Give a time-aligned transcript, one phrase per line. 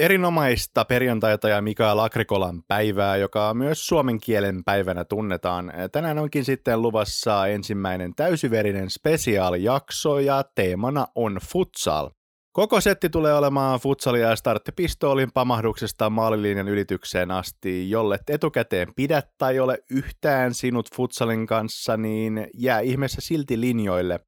[0.00, 5.72] Erinomaista perjantaita ja Mikael Agrikolan päivää, joka myös suomen kielen päivänä tunnetaan.
[5.92, 12.10] Tänään onkin sitten luvassa ensimmäinen täysiverinen spesiaalijakso ja teemana on futsal.
[12.52, 17.90] Koko setti tulee olemaan futsalia ja starttipistoolin pamahduksesta maalilinjan ylitykseen asti.
[17.90, 24.20] Jollet etukäteen pidä tai ole yhtään sinut futsalin kanssa, niin jää ihmeessä silti linjoille.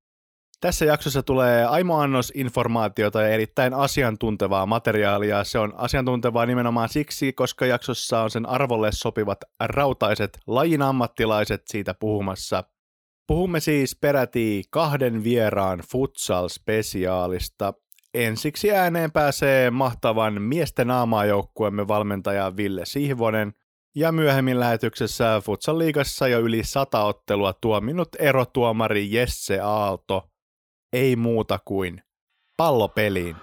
[0.63, 5.45] Tässä jaksossa tulee aimo annos informaatiota ja erittäin asiantuntevaa materiaalia.
[5.45, 11.95] Se on asiantuntevaa nimenomaan siksi, koska jaksossa on sen arvolle sopivat rautaiset lajin ammattilaiset siitä
[11.95, 12.65] puhumassa.
[13.27, 17.73] Puhumme siis peräti kahden vieraan futsal-spesiaalista.
[18.15, 23.53] Ensiksi ääneen pääsee mahtavan miesten aamaajoukkuemme valmentaja Ville Sihvonen,
[23.95, 30.23] ja myöhemmin lähetyksessä Futsal-liigassa jo yli sata ottelua tuominut erotuomari Jesse Aalto–
[30.93, 32.03] ei muuta kuin
[32.57, 33.37] pallopeliin.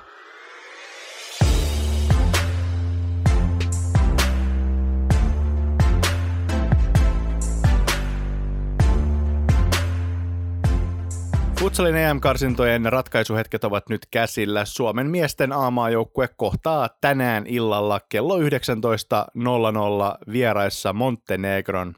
[11.59, 14.65] Futsalin EM-karsintojen ratkaisuhetket ovat nyt käsillä.
[14.65, 18.45] Suomen miesten aamaajoukkue kohtaa tänään illalla kello 19.00
[20.31, 21.95] vieraissa Montenegron.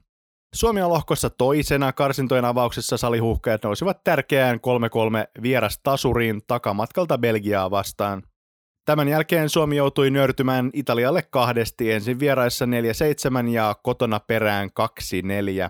[0.56, 1.94] Suomi on lohkossa toisena.
[1.94, 4.60] Karsintojen avauksessa salihuhkajat nousivat tärkeään
[5.38, 8.24] 3-3 vieras tasuriin takamatkalta Belgiaa vastaan.
[8.86, 14.70] Tämän jälkeen Suomi joutui nöyrtymään Italialle kahdesti ensin vieraissa 4-7 ja kotona perään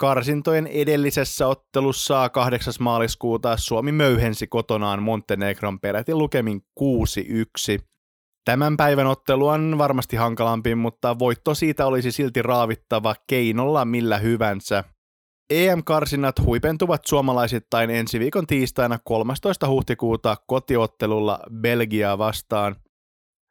[0.00, 2.74] Karsintojen edellisessä ottelussa 8.
[2.80, 6.84] maaliskuuta Suomi möyhensi kotonaan Montenegron peräti lukemin 6-1.
[8.44, 14.84] Tämän päivän ottelu on varmasti hankalampi, mutta voitto siitä olisi silti raavittava keinolla millä hyvänsä.
[15.50, 19.68] EM-karsinnat huipentuvat suomalaisittain ensi viikon tiistaina 13.
[19.68, 22.76] huhtikuuta kotiottelulla Belgiaa vastaan.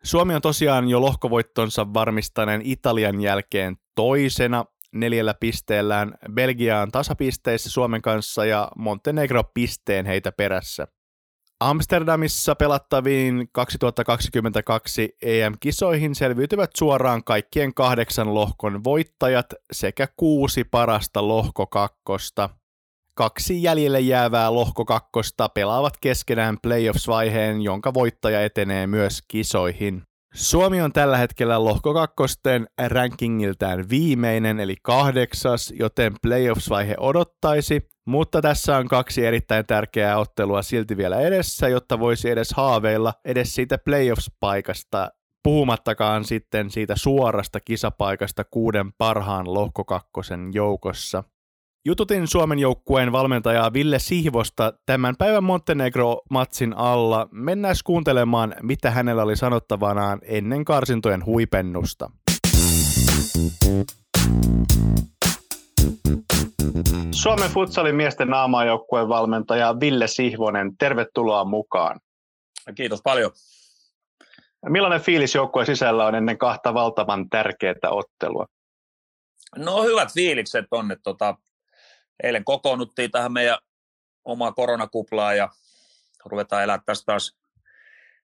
[0.03, 6.13] Suomi on tosiaan jo lohkovoittonsa varmistaneen Italian jälkeen toisena neljällä pisteellään.
[6.33, 10.87] Belgiaan tasapisteissä Suomen kanssa ja Montenegro pisteen heitä perässä.
[11.59, 22.49] Amsterdamissa pelattaviin 2022 EM-kisoihin selviytyvät suoraan kaikkien kahdeksan lohkon voittajat sekä kuusi parasta lohkokakkosta.
[23.13, 30.03] Kaksi jäljelle jäävää lohkokakkosta pelaavat keskenään playoffs-vaiheen, jonka voittaja etenee myös kisoihin.
[30.33, 38.87] Suomi on tällä hetkellä lohkokakkosten rankingiltään viimeinen eli kahdeksas, joten playoffs-vaihe odottaisi, mutta tässä on
[38.87, 45.09] kaksi erittäin tärkeää ottelua silti vielä edessä, jotta voisi edes haaveilla edes siitä playoffs-paikasta,
[45.43, 51.23] puhumattakaan sitten siitä suorasta kisapaikasta kuuden parhaan lohkokakkosen joukossa.
[51.85, 57.27] Jututin Suomen joukkueen valmentajaa Ville Sihvosta tämän päivän Montenegro-matsin alla.
[57.31, 62.09] Mennään kuuntelemaan, mitä hänellä oli sanottavanaan ennen karsintojen huipennusta.
[67.11, 71.99] Suomen futsalin miesten naamaajoukkueen valmentaja Ville Sihvonen, tervetuloa mukaan.
[72.75, 73.31] Kiitos paljon.
[74.69, 78.45] Millainen fiilis joukkueen sisällä on ennen kahta valtavan tärkeää ottelua?
[79.55, 81.35] No hyvät fiilikset on, että tota,
[82.23, 83.57] eilen kokoonnuttiin tähän meidän
[84.25, 85.49] omaa koronakuplaa ja
[86.25, 87.37] ruvetaan elää tästä taas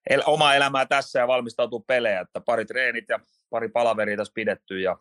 [0.09, 4.79] el- omaa elämää tässä ja valmistautuu pelejä, että pari treenit ja pari palaveria tässä pidetty
[4.79, 4.97] ja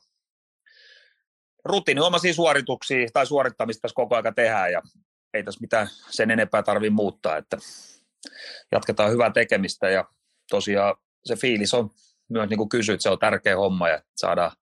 [1.64, 4.82] rutiiniomaisia suorituksia tai suorittamista tässä koko aika tehdään ja
[5.34, 7.58] ei tässä mitään sen enempää tarvi muuttaa, että
[8.72, 10.04] jatketaan hyvää tekemistä ja
[10.50, 11.90] tosiaan se fiilis on
[12.28, 14.52] myös niin kuin kysyit, se on tärkeä homma ja saadaan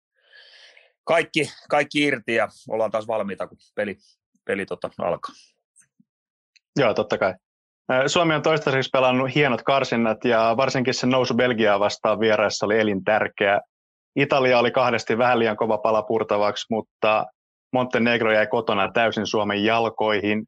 [1.05, 3.97] kaikki, kaikki irti ja ollaan taas valmiita, kun peli,
[4.45, 5.35] peli tota, alkaa.
[6.77, 7.35] Joo, totta kai.
[8.07, 13.61] Suomi on toistaiseksi pelannut hienot karsinnat ja varsinkin se nousu Belgiaa vastaan vieraissa oli elintärkeä.
[14.17, 17.27] Italia oli kahdesti vähän liian kova pala purtavaksi, mutta
[17.73, 20.45] Montenegro jäi kotona täysin Suomen jalkoihin.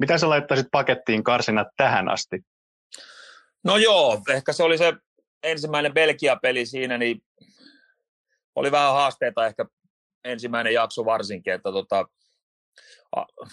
[0.00, 2.40] Mitä sä laittaisit pakettiin karsinat tähän asti?
[3.64, 4.92] No joo, ehkä se oli se
[5.42, 7.22] ensimmäinen Belgia-peli siinä, niin
[8.54, 9.64] oli vähän haasteita ehkä
[10.24, 12.06] ensimmäinen jakso varsinkin, että tota,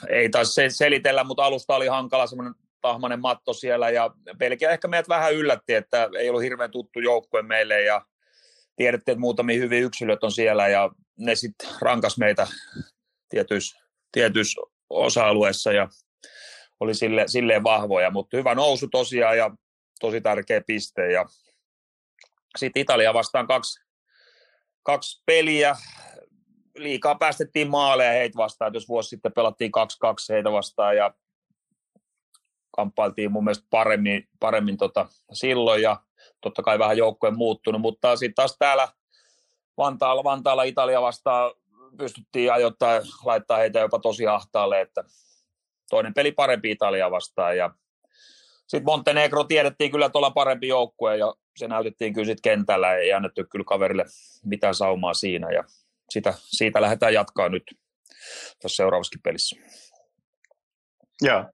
[0.09, 5.09] ei taas selitellä, mutta alusta oli hankala semmoinen tahmanen matto siellä ja Belgia ehkä meidät
[5.09, 8.01] vähän yllätti, että ei ollut hirveän tuttu joukkue meille ja
[8.79, 12.47] tiedettiin, että muutamia hyviä yksilöt on siellä ja ne sitten rankas meitä
[13.29, 13.79] tietyissä,
[14.11, 15.87] tietyissä osa-alueissa ja
[16.79, 19.51] oli sille, silleen vahvoja, mutta hyvä nousu tosiaan ja
[19.99, 21.25] tosi tärkeä piste ja
[22.57, 23.81] sitten Italia vastaan kaksi,
[24.83, 25.75] kaksi peliä,
[26.77, 31.13] liikaa päästettiin maaleja heitä vastaan, jos vuosi sitten pelattiin 2-2 heitä vastaan ja
[32.75, 36.03] kamppailtiin mun mielestä paremmin, paremmin tota silloin ja
[36.41, 38.87] totta kai vähän joukkojen muuttunut, mutta sitten taas täällä
[39.77, 41.51] Vantaalla, Vantaalla Italia vastaan
[41.97, 45.03] pystyttiin ajoittain laittaa heitä jopa tosi ahtaalle, että
[45.89, 47.69] toinen peli parempi Italia vastaan ja
[48.67, 53.41] sitten Montenegro tiedettiin kyllä, tuolla parempi joukkue ja se näytettiin kyllä sitten kentällä, ei annettu
[53.51, 54.05] kyllä kaverille
[54.45, 55.63] mitään saumaa siinä ja
[56.09, 57.63] sitä, siitä lähdetään jatkaa nyt
[58.61, 59.55] tässä seuraavassakin pelissä.
[61.21, 61.45] Joo.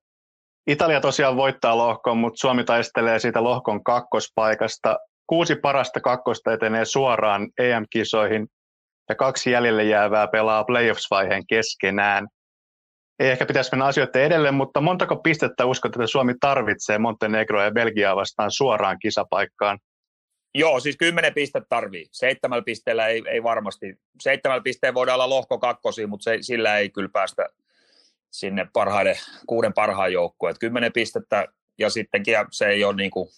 [0.68, 4.98] Italia tosiaan voittaa lohkon, mutta Suomi taistelee siitä lohkon kakkospaikasta.
[5.28, 8.48] Kuusi parasta kakkosta etenee suoraan EM-kisoihin
[9.10, 12.28] ja kaksi jäljelle jäävää pelaa playoffs-vaiheen keskenään.
[13.20, 17.72] Ei ehkä pitäisi mennä asioiden edelleen, mutta montako pistettä uskot, että Suomi tarvitsee Montenegroa ja
[17.72, 19.80] Belgiaa vastaan suoraan kisapaikkaan?
[20.56, 22.06] Joo, siis kymmenen pistettä tarvii.
[22.12, 23.96] Seitsemällä pisteellä ei, ei varmasti.
[24.22, 27.50] Seitsemällä pisteen voidaan olla lohko kakkosi, mutta se, sillä ei kyllä päästä
[28.40, 29.16] sinne parhaiden,
[29.48, 30.54] kuuden parhaan joukkoon.
[30.60, 31.46] Kymmenen pistettä
[31.78, 33.30] ja sittenkin se ei ole niin kuin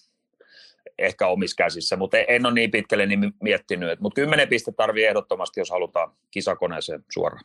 [0.99, 3.99] ehkä omissa käsissä, mutta en ole niin pitkälle niin miettinyt.
[3.99, 7.43] Mutta kymmenen pistettä tarvii ehdottomasti, jos halutaan kisakoneeseen suoraan.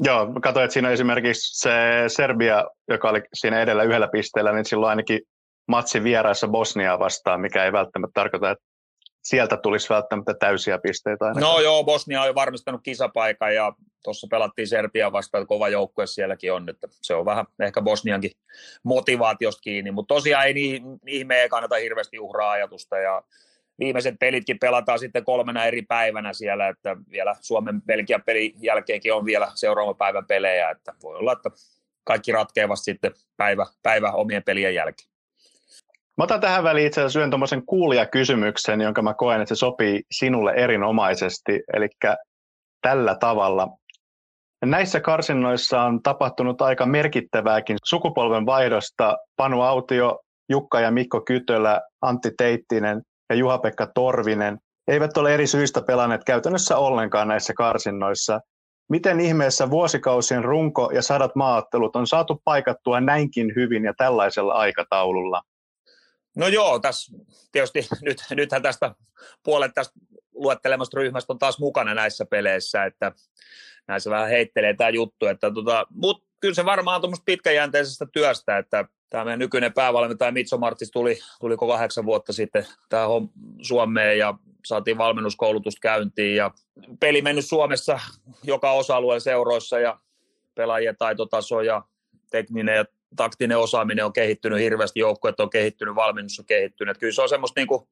[0.00, 1.70] Joo, katsoin, että siinä esimerkiksi se
[2.08, 5.20] Serbia, joka oli siinä edellä yhdellä pisteellä, niin silloin ainakin
[5.68, 8.64] matsi vieraissa Bosniaa vastaan, mikä ei välttämättä tarkoita, että
[9.28, 11.24] sieltä tulisi välttämättä täysiä pisteitä.
[11.24, 11.52] Ainakaan.
[11.54, 13.72] No joo, Bosnia on jo varmistanut kisapaikan ja
[14.04, 18.30] tuossa pelattiin Serbia vastaan, kova joukkue sielläkin on, että se on vähän ehkä Bosniankin
[18.82, 23.22] motivaatiosta kiinni, mutta tosiaan ei niin ihmeen kannata hirveästi uhraa ajatusta ja
[23.78, 29.24] viimeiset pelitkin pelataan sitten kolmena eri päivänä siellä, että vielä Suomen Belgian pelin jälkeenkin on
[29.24, 31.50] vielä seuraava päivän pelejä, että voi olla, että
[32.04, 35.07] kaikki ratkeavat sitten päivä, päivä omien pelien jälkeen.
[36.18, 40.02] Mä otan tähän väliin itse asiassa syön tuommoisen kuulijakysymyksen, jonka mä koen, että se sopii
[40.10, 41.88] sinulle erinomaisesti, eli
[42.82, 43.68] tällä tavalla.
[44.64, 49.16] Näissä karsinnoissa on tapahtunut aika merkittävääkin sukupolven vaihdosta.
[49.36, 55.82] Panu Autio, Jukka ja Mikko Kytölä, Antti Teittinen ja Juha-Pekka Torvinen eivät ole eri syistä
[55.82, 58.40] pelanneet käytännössä ollenkaan näissä karsinnoissa.
[58.88, 65.42] Miten ihmeessä vuosikausien runko ja sadat maattelut on saatu paikattua näinkin hyvin ja tällaisella aikataululla?
[66.36, 67.16] No joo, tässä
[67.52, 68.94] tietysti nyt, nythän tästä
[69.42, 69.94] puolet tästä
[70.34, 73.12] luettelemasta ryhmästä on taas mukana näissä peleissä, että
[73.88, 78.84] näissä vähän heittelee tämä juttu, että tota, mutta kyllä se varmaan on pitkäjänteisestä työstä, että
[79.10, 83.08] tämä meidän nykyinen päävalmentaja Mitso Martis tuli, tuli kahdeksan vuotta sitten tähän
[83.62, 84.34] Suomeen ja
[84.64, 86.50] saatiin valmennuskoulutusta käyntiin ja
[87.00, 88.00] peli mennyt Suomessa
[88.42, 90.00] joka osa-alueen seuroissa ja
[90.54, 91.82] pelaajien taitotaso ja
[92.30, 92.84] tekninen ja
[93.16, 96.90] taktinen osaaminen on kehittynyt hirveästi, joukkueet on kehittynyt, valmennus on kehittynyt.
[96.90, 97.88] Että kyllä se on semmoista niin kuin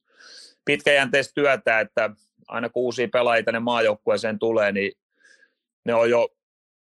[0.65, 2.11] pitkäjänteistä työtä, että
[2.49, 4.93] aina kun uusia pelaajia tänne maajoukkueeseen tulee, niin
[5.85, 6.29] ne on jo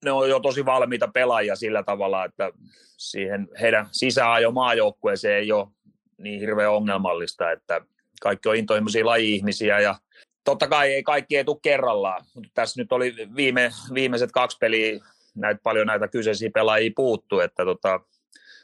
[0.05, 2.51] ne on jo tosi valmiita pelaajia sillä tavalla, että
[2.97, 5.69] siihen heidän sisäajo maajoukkueeseen ei ole
[6.19, 7.81] niin hirveän ongelmallista, että
[8.21, 9.95] kaikki on intohimoisia laji-ihmisiä ja
[10.45, 15.01] totta kai ei kaikki ei tule kerrallaan, mutta tässä nyt oli viime, viimeiset kaksi peliä,
[15.35, 18.01] näitä paljon näitä kyseisiä pelaajia puuttu, että tota,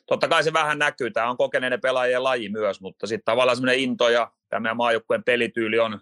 [0.06, 3.80] totta kai se vähän näkyy, tämä on kokeneiden pelaajien laji myös, mutta sitten tavallaan semmoinen
[3.80, 6.00] into ja tämä maajoukkueen pelityyli on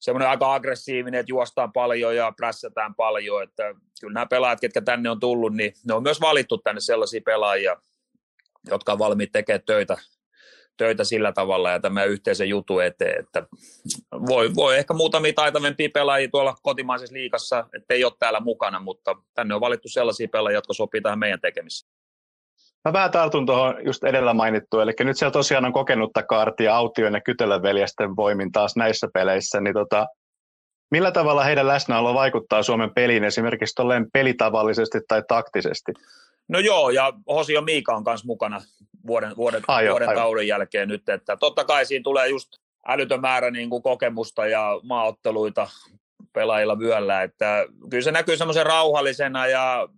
[0.00, 5.10] semmoinen aika aggressiivinen, että juostaan paljon ja prässätään paljon, että kyllä nämä pelaajat, ketkä tänne
[5.10, 7.76] on tullut, niin ne on myös valittu tänne sellaisia pelaajia,
[8.70, 9.96] jotka on valmiit tekemään töitä,
[10.76, 13.46] töitä sillä tavalla ja tämä yhteisen jutu eteen, että
[14.12, 19.16] voi, voi ehkä muutamia taitavempia pelaajia tuolla kotimaisessa liikassa, että ei ole täällä mukana, mutta
[19.34, 21.99] tänne on valittu sellaisia pelaajia, jotka sopii tähän meidän tekemiseen.
[22.84, 27.14] Mä vähän tartun tuohon just edellä mainittuun, eli nyt siellä tosiaan on kokenutta kaartia Autioin
[27.14, 30.06] ja Kytelän veljesten voimin taas näissä peleissä, niin tota,
[30.90, 35.92] millä tavalla heidän läsnäolo vaikuttaa Suomen peliin esimerkiksi tolleen pelitavallisesti tai taktisesti?
[36.48, 38.60] No joo, ja Hosio Miika on kanssa mukana
[39.06, 42.48] vuoden, vuoden, ai vuoden jo, taudin jälkeen nyt, että totta kai siinä tulee just
[42.86, 45.68] älytön määrä niin kuin kokemusta ja maaotteluita
[46.32, 49.88] pelaajilla vyöllä, että kyllä se näkyy semmoisen rauhallisena ja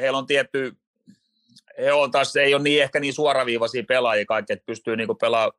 [0.00, 0.76] heillä on tietty
[1.92, 5.52] on taas, ei ole niin ehkä niin suoraviivaisia pelaajia kaikki, että pystyy niin pelaamaan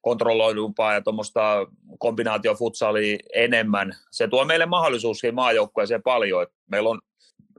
[0.00, 1.66] kontrolloidumpaa ja tuommoista
[1.98, 3.96] kombinaatiofutsalia enemmän.
[4.10, 6.42] Se tuo meille mahdollisuuksia maajoukkueeseen paljon.
[6.42, 7.00] Että meillä on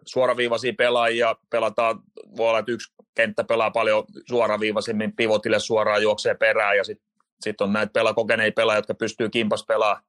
[0.06, 2.00] suoraviivaisia pelaajia, pelataan,
[2.38, 7.08] voi olla, että yksi kenttä pelaa paljon suoraviivaisemmin, pivotille suoraan juoksee perään ja sitten
[7.42, 10.04] sit on näitä pela, kokeneita pelaajia, jotka pystyy kimpas pelaamaan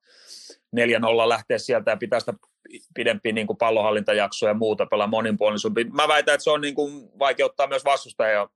[0.77, 0.81] 4-0
[1.29, 2.35] lähteä sieltä ja pitää sitä
[2.95, 5.75] pidempi niin kuin pallonhallintajaksoja ja muuta pelaa monipuolisuus.
[5.93, 8.49] Mä väitän, että se on niin kuin, vaikeuttaa myös vastustaja,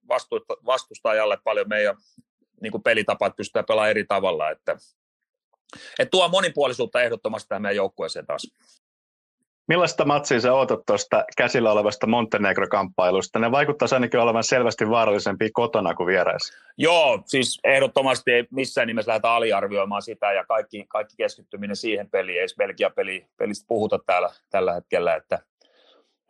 [0.66, 1.96] vastustajalle paljon meidän
[2.60, 4.50] niin kuin pelitapa, että pystytään pelaamaan eri tavalla.
[4.50, 4.76] Että,
[5.98, 8.50] että tuo monipuolisuutta ehdottomasti tähän meidän joukkueeseen taas.
[9.68, 13.38] Millaista matsia sä ootat tuosta käsillä olevasta Montenegro-kamppailusta?
[13.38, 16.54] Ne vaikuttaa ainakin olevan selvästi vaarallisempia kotona kuin vieraissa.
[16.78, 22.40] Joo, siis ehdottomasti ei missään nimessä lähdetä aliarvioimaan sitä ja kaikki, kaikki keskittyminen siihen peliin,
[22.40, 25.38] ei Belgia-peli, pelistä puhuta täällä tällä hetkellä, että,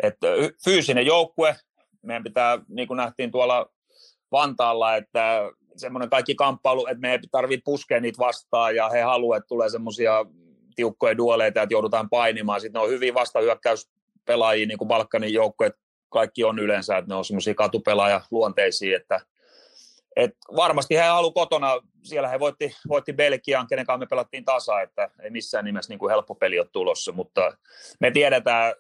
[0.03, 0.27] että
[0.65, 1.57] fyysinen joukkue,
[2.03, 3.71] meidän pitää, niin kuin nähtiin tuolla
[4.33, 9.39] Vantaalla, että semmoinen kaikki kamppailu, että me ei tarvitse puskea niitä vastaan ja he haluavat,
[9.39, 10.27] että tulee semmoisia
[10.77, 12.61] tiukkoja duoleita, että joudutaan painimaan.
[12.61, 15.75] Sitten ne on hyvin vastahyökkäyspelaajia, niin kuin Balkanin joukkueet
[16.09, 19.21] kaikki on yleensä, että ne on semmoisia katupelaaja luonteisia, että
[20.17, 24.81] et varmasti he haluavat kotona, siellä he voitti, voitti Belgian, kenen kanssa me pelattiin tasa,
[24.81, 27.57] että ei missään nimessä niin kuin helppo peli ole tulossa, mutta
[28.01, 28.75] me tiedetään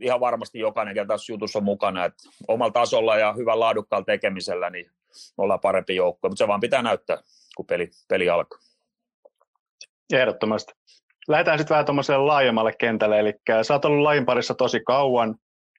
[0.00, 4.70] ihan varmasti jokainen, ketä tässä jutussa on mukana, että omalla tasolla ja hyvän laadukkaalla tekemisellä,
[4.70, 4.86] niin
[5.38, 7.18] me ollaan parempi joukko, mutta se vaan pitää näyttää,
[7.56, 8.67] kun peli, peli alkaa.
[10.12, 10.72] Ehdottomasti.
[11.28, 15.34] Lähdetään sitten vähän tuommoiselle laajemmalle kentälle, eli sä oot ollut lajin parissa tosi kauan,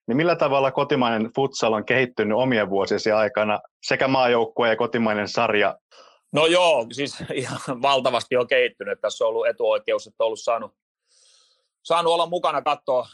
[0.07, 5.77] niin millä tavalla kotimainen futsal on kehittynyt omien vuosiesi aikana, sekä maajoukkue ja kotimainen sarja?
[6.33, 9.01] No joo, siis ihan valtavasti on kehittynyt.
[9.01, 10.71] Tässä on ollut etuoikeus, että on ollut saanut,
[11.83, 13.07] saanut olla mukana katsoa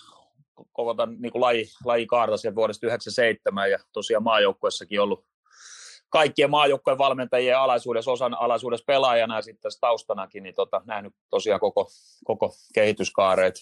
[0.74, 5.26] koko tämän niin laji, lajikaarta sieltä vuodesta 1997 ja tosiaan maajoukkuessakin ollut
[6.16, 11.90] kaikkien maajoukkojen valmentajien alaisuudessa, osan alaisuudessa pelaajana ja sitten taustanakin, niin tota, nähnyt tosiaan koko,
[12.24, 13.56] koko kehityskaareet.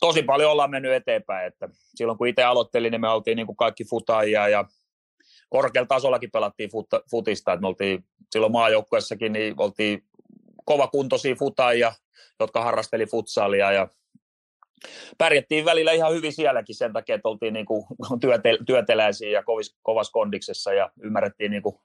[0.00, 3.56] Tosi paljon ollaan mennyt eteenpäin, että silloin kun itse aloittelin, niin me oltiin niin kuin
[3.56, 4.64] kaikki futaajia ja
[5.48, 10.04] korkealla tasollakin pelattiin fut, futista, että me oltiin silloin maajoukkuessakin, niin oltiin
[10.64, 11.92] kovakuntoisia futaajia,
[12.40, 13.88] jotka harrasteli futsalia ja
[15.18, 17.84] pärjättiin välillä ihan hyvin sielläkin sen takia, että oltiin niin kuin
[18.20, 21.76] työte, työteläisiä ja kovis, kovassa kondiksessa ja ymmärrettiin niin kuin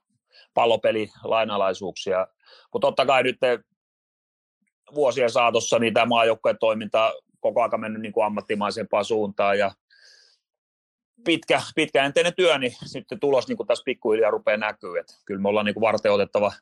[0.54, 2.26] pallopeli lainalaisuuksia.
[2.72, 3.38] Mutta totta kai nyt
[4.94, 9.70] vuosien saatossa niin tämä maajoukkojen toiminta koko ajan mennyt niin kuin ammattimaisempaan suuntaan ja
[11.24, 14.92] pitkä, pitkäjänteinen työ, niin sitten tulos niin kuin tässä pikkuhiljaa rupeaa näkyy.
[15.24, 16.52] Kyllä me ollaan niin kuin varteutettava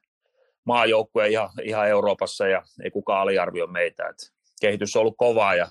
[0.64, 4.08] maajoukkue ihan, ihan Euroopassa ja ei kukaan aliarvioi meitä.
[4.08, 4.26] Että
[4.60, 5.68] kehitys on ollut kovaa ja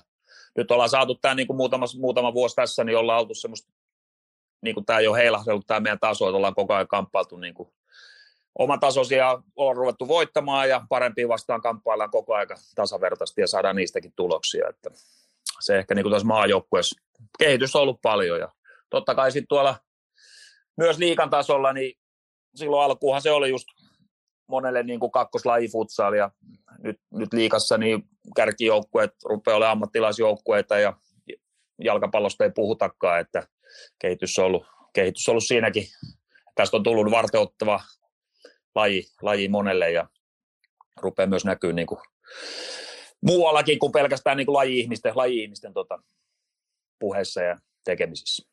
[0.58, 3.72] nyt ollaan saatu tämä niin muutama, muutama vuosi tässä, niin ollaan oltu semmoista,
[4.62, 7.54] niin kuin tämä ei ole heilahdellut tämä meidän taso, että ollaan koko ajan kamppailtu niin
[7.54, 7.68] kuin
[8.58, 14.12] oma tasoisia on ruvettu voittamaan ja parempiin vastaan kamppaillaan koko ajan tasavertaisesti ja saadaan niistäkin
[14.16, 14.68] tuloksia.
[14.68, 14.90] Että
[15.60, 17.02] se ehkä niin kuin tässä maajoukkueessa
[17.38, 18.48] kehitys on ollut paljon ja
[18.90, 19.76] totta kai sitten tuolla
[20.76, 21.98] myös liikan tasolla, niin
[22.54, 23.68] silloin alkuunhan se oli just
[24.48, 25.68] monelle niin kuin kakkoslaji
[26.82, 28.02] nyt, nyt liikassa niin
[28.36, 30.92] kärkijoukkueet rupeaa olemaan ammattilaisjoukkueita ja
[31.84, 33.48] jalkapallosta ei puhutakaan, että
[33.98, 35.86] kehitys on ollut, kehitys on ollut siinäkin.
[36.54, 37.80] Tästä on tullut varteuttava
[38.74, 40.08] laji, laji monelle ja
[41.00, 42.00] rupeaa myös näkyy niin kuin
[43.20, 46.02] muuallakin kuin pelkästään niin kuin laji-ihmisten, laji-ihmisten tota,
[46.98, 48.48] puheissa ja tekemisissä.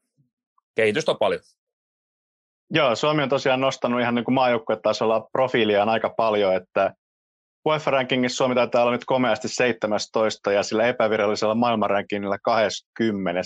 [0.76, 1.42] Kehitystä on paljon.
[2.74, 6.94] Joo, Suomi on tosiaan nostanut ihan niin kuin maajoukkuetasolla profiiliaan aika paljon, että
[7.66, 13.42] UEFA-rankingissa Suomi taitaa olla nyt komeasti 17 ja sillä epävirallisella maailmanrankingilla 20.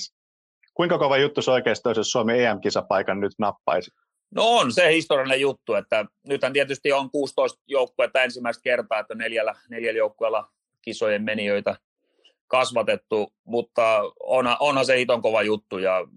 [0.74, 3.92] Kuinka kova juttu se oikeasti olisi, jos Suomi EM-kisapaikan nyt nappaisi?
[4.36, 9.56] No on se historiallinen juttu, että nythän tietysti on 16 joukkuetta ensimmäistä kertaa, että neljällä,
[9.70, 10.50] neljällä joukkueella
[10.82, 11.76] kisojen menijöitä
[12.48, 16.08] kasvatettu, mutta onhan, onhan se hiton kova juttu ja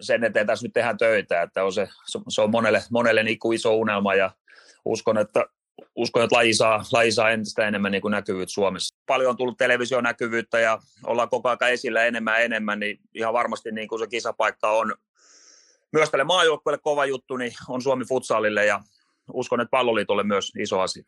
[0.00, 1.88] sen eteen tässä nyt tehdään töitä, että on se,
[2.28, 4.30] se on monelle, monelle niin kuin iso unelma ja
[4.84, 5.46] uskon, että
[5.96, 8.96] uskon, että laji saa, laji saa entistä enemmän niin kuin näkyvyyttä Suomessa.
[9.06, 13.72] Paljon on tullut televisionäkyvyyttä ja ollaan koko ajan esillä enemmän ja enemmän, niin ihan varmasti
[13.72, 14.94] niin kuin se kisapaikka on
[15.92, 18.80] myös tälle maajoukkueelle kova juttu, niin on Suomi futsalille ja
[19.32, 21.04] uskon, että palloliitolle myös iso asia.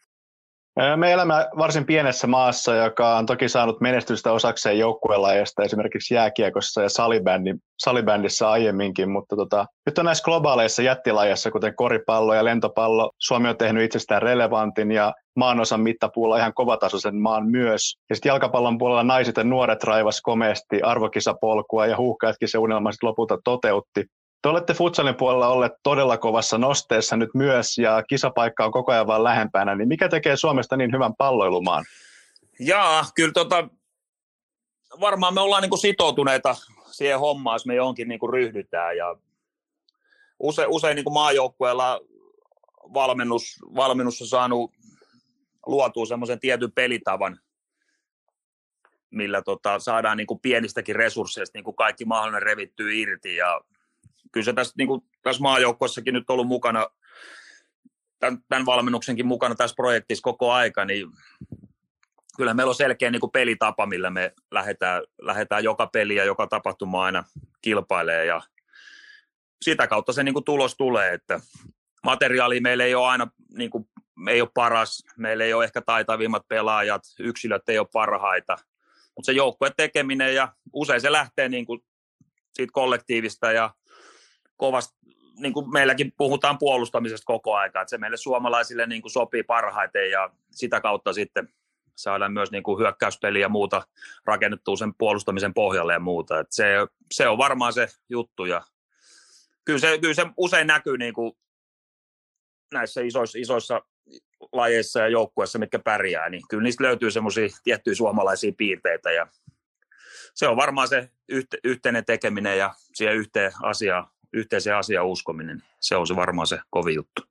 [0.96, 6.88] Me elämme varsin pienessä maassa, joka on toki saanut menestystä osakseen joukkuelajeista, esimerkiksi jääkiekossa ja
[6.88, 13.48] salibändi, salibändissä aiemminkin, mutta tota, nyt on näissä globaaleissa jättilajeissa, kuten koripallo ja lentopallo, Suomi
[13.48, 17.96] on tehnyt itsestään relevantin ja maanosan mittapuulla ihan kovatasoisen maan myös.
[18.10, 23.08] Ja sitten jalkapallon puolella naiset ja nuoret raivas komeasti arvokisapolkua ja huuhkajatkin se unelma sitten
[23.08, 24.04] lopulta toteutti.
[24.44, 29.06] Te olette futsalin puolella olleet todella kovassa nosteessa nyt myös ja kisapaikka on koko ajan
[29.06, 31.84] vaan lähempänä, niin mikä tekee Suomesta niin hyvän palloilumaan?
[32.60, 33.68] Jaa, kyllä tota,
[35.00, 36.56] varmaan me ollaan niin kuin sitoutuneita
[36.90, 39.16] siihen hommaan, jos me johonkin niin kuin ryhdytään ja
[40.38, 42.00] usein, usein niin kuin maajoukkueella
[42.94, 44.72] valmennus, valmennus on saanut
[45.66, 47.40] luotua semmoisen tietyn pelitavan,
[49.10, 53.60] millä tota, saadaan niin kuin pienistäkin resursseista niin kuin kaikki mahdollinen revittyy irti ja
[54.34, 56.86] kyllä se tässä, niin kuin, tässä maajoukkuessakin nyt ollut mukana,
[58.18, 61.08] tämän, tämän valmennuksenkin mukana tässä projektissa koko aika, niin
[62.36, 66.46] kyllä meillä on selkeä niin kuin pelitapa, millä me lähdetään, lähdetään joka peli ja joka
[66.46, 67.24] tapahtuma aina
[67.62, 68.42] kilpailee ja
[69.64, 71.40] sitä kautta se niin kuin tulos tulee, että
[72.04, 73.26] materiaali meillä ei ole aina
[73.56, 73.88] niin kuin,
[74.28, 78.56] ei ole paras, meillä ei ole ehkä taitavimmat pelaajat, yksilöt ei ole parhaita,
[79.16, 81.80] mutta se joukkue tekeminen ja usein se lähtee niin kuin
[82.54, 83.74] siitä kollektiivista ja
[84.56, 84.94] kovasta,
[85.38, 90.10] niin kuin meilläkin puhutaan puolustamisesta koko aika, että se meille suomalaisille niin kuin sopii parhaiten
[90.10, 91.48] ja sitä kautta sitten
[91.94, 93.82] saadaan myös niin kuin hyökkäyspeliä ja muuta
[94.24, 96.40] rakennettua sen puolustamisen pohjalle ja muuta.
[96.40, 96.64] että se,
[97.12, 98.62] se on varmaan se juttu ja
[99.64, 101.32] kyllä se, kyllä se usein näkyy niin kuin
[102.72, 103.82] näissä isoissa, isoissa
[104.52, 109.26] lajeissa ja joukkueissa, mitkä pärjää, niin kyllä niistä löytyy semmoisia tiettyjä suomalaisia piirteitä ja
[110.34, 115.62] se on varmaan se yhte, yhteinen tekeminen ja siihen yhteen asiaan, yhteiseen asiaan uskominen.
[115.80, 117.22] Se on se varmaan se kovin juttu.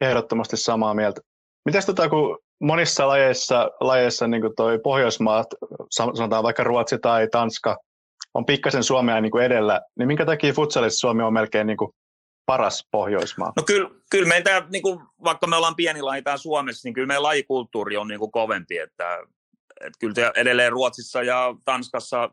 [0.00, 1.20] Ehdottomasti samaa mieltä.
[1.64, 5.46] Mitäs tota, kun monissa lajeissa, lajeissa niin kuin toi Pohjoismaat,
[5.90, 7.76] sanotaan vaikka Ruotsi tai Tanska,
[8.34, 11.90] on pikkasen Suomea niin kuin edellä, niin minkä takia futsalissa Suomi on melkein niin kuin
[12.46, 13.52] paras Pohjoismaa?
[13.56, 17.06] No kyllä, kyllä meitä, niin kuin, vaikka me ollaan pieni laji täällä Suomessa, niin kyllä
[17.06, 19.18] meidän lajikulttuuri on niin kuin kovempi, että,
[19.80, 22.30] että kyllä edelleen Ruotsissa ja Tanskassa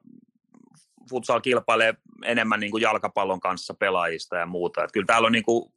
[1.09, 1.93] futsal kilpailee
[2.24, 4.83] enemmän niin kuin jalkapallon kanssa pelaajista ja muuta.
[4.83, 5.74] Että kyllä täällä on niin kuin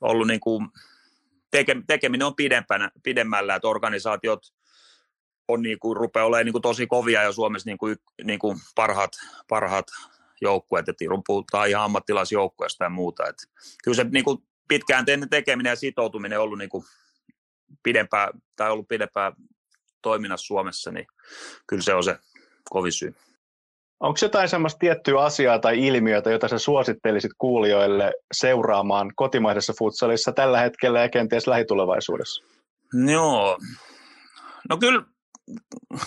[0.00, 0.68] ollut niin kuin
[1.50, 4.40] teke, tekeminen on pidempänä, pidemmällä, että organisaatiot
[5.48, 8.58] on niin kuin, rupeaa olemaan niin kuin tosi kovia ja Suomessa niin kuin, niin kuin
[8.74, 9.12] parhaat,
[9.48, 9.86] parhaat
[10.40, 13.28] joukkueet, että puhutaan ihan ammattilaisjoukkueesta ja muuta.
[13.28, 13.42] Että
[13.84, 14.38] kyllä se niin kuin
[14.68, 16.84] pitkään tekeminen ja sitoutuminen on ollut niin kuin
[17.82, 19.32] pidempää, tai ollut pidempää
[20.02, 21.06] toiminnassa Suomessa, niin
[21.66, 22.18] kyllä se on se
[22.70, 23.14] kovin syy.
[24.02, 30.60] Onko jotain semmoista tiettyä asiaa tai ilmiötä, jota sä suosittelisit kuulijoille seuraamaan kotimaisessa futsalissa tällä
[30.60, 32.44] hetkellä ja kenties lähitulevaisuudessa?
[33.12, 33.58] Joo.
[34.68, 35.02] No kyllä,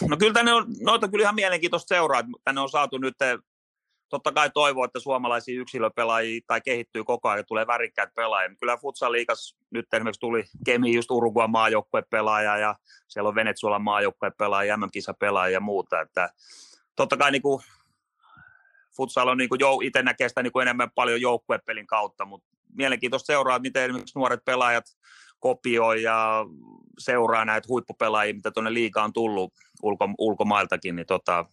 [0.10, 3.16] no kyllä tänne on, noita kyllä ihan mielenkiintoista seuraa, tänne on saatu nyt
[4.10, 8.56] totta kai toivoo, että suomalaisia yksilöpelaajia tai kehittyy koko ajan, tulee värikkäät pelaajia.
[8.60, 12.76] Kyllä Futsal liikas nyt esimerkiksi tuli Kemi just Uruguan maajoukkuepelaaja ja
[13.08, 16.02] siellä on Venezuelan maajoukkuepelaaja, MM-kisapelaaja ja muuta.
[16.02, 16.30] Että
[16.96, 17.64] totta kai niin kuin
[18.98, 22.48] futsal on niin kuin jou, itse näkee sitä niin kuin enemmän paljon joukkuepelin kautta, mutta
[22.74, 24.86] mielenkiintoista seuraa, miten esimerkiksi nuoret pelaajat
[25.40, 26.46] kopioi ja
[26.98, 29.54] seuraa näitä huippupelaajia, mitä tuonne liikaan on tullut
[29.84, 31.46] ulko, ulkomailtakin, niin tota,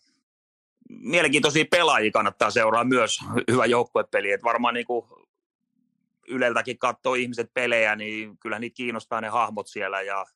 [0.88, 3.18] mielenkiintoisia pelaajia kannattaa seuraa myös.
[3.50, 5.06] Hyvä joukkuepeli, että varmaan niin kuin
[6.28, 10.26] Yleltäkin katsoo ihmiset pelejä, niin kyllä niitä kiinnostaa ne hahmot siellä ja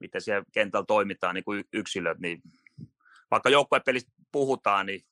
[0.00, 2.42] miten siellä kentällä toimitaan niin kuin yksilöt, niin
[3.30, 5.04] vaikka joukkuepelistä puhutaan, niin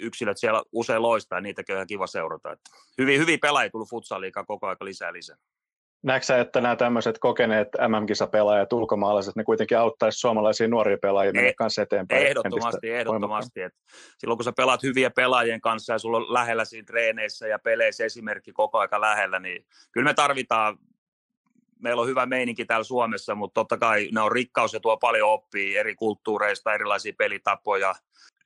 [0.00, 2.52] yksilöt siellä usein loistaa, niitäkin on ihan kiva seurata.
[2.52, 5.36] Että hyvin, hyvin pelaajia tullut futsaliikaa koko aika lisää lisää.
[6.02, 11.82] Näetkö että nämä tämmöiset kokeneet MM-kisapelaajat, ulkomaalaiset, ne kuitenkin auttaisi suomalaisia nuoria pelaajia mennä kanssa
[11.82, 12.26] eteenpäin?
[12.26, 13.62] Ehdottomasti, ehdottomasti.
[13.62, 13.78] Että
[14.18, 18.04] silloin kun sä pelaat hyviä pelaajien kanssa ja sulla on lähellä siinä treeneissä ja peleissä
[18.04, 20.78] esimerkki koko aika lähellä, niin kyllä me tarvitaan
[21.82, 25.30] meillä on hyvä meininki täällä Suomessa, mutta totta kai ne on rikkaus ja tuo paljon
[25.30, 27.94] oppii eri kulttuureista, erilaisia pelitapoja,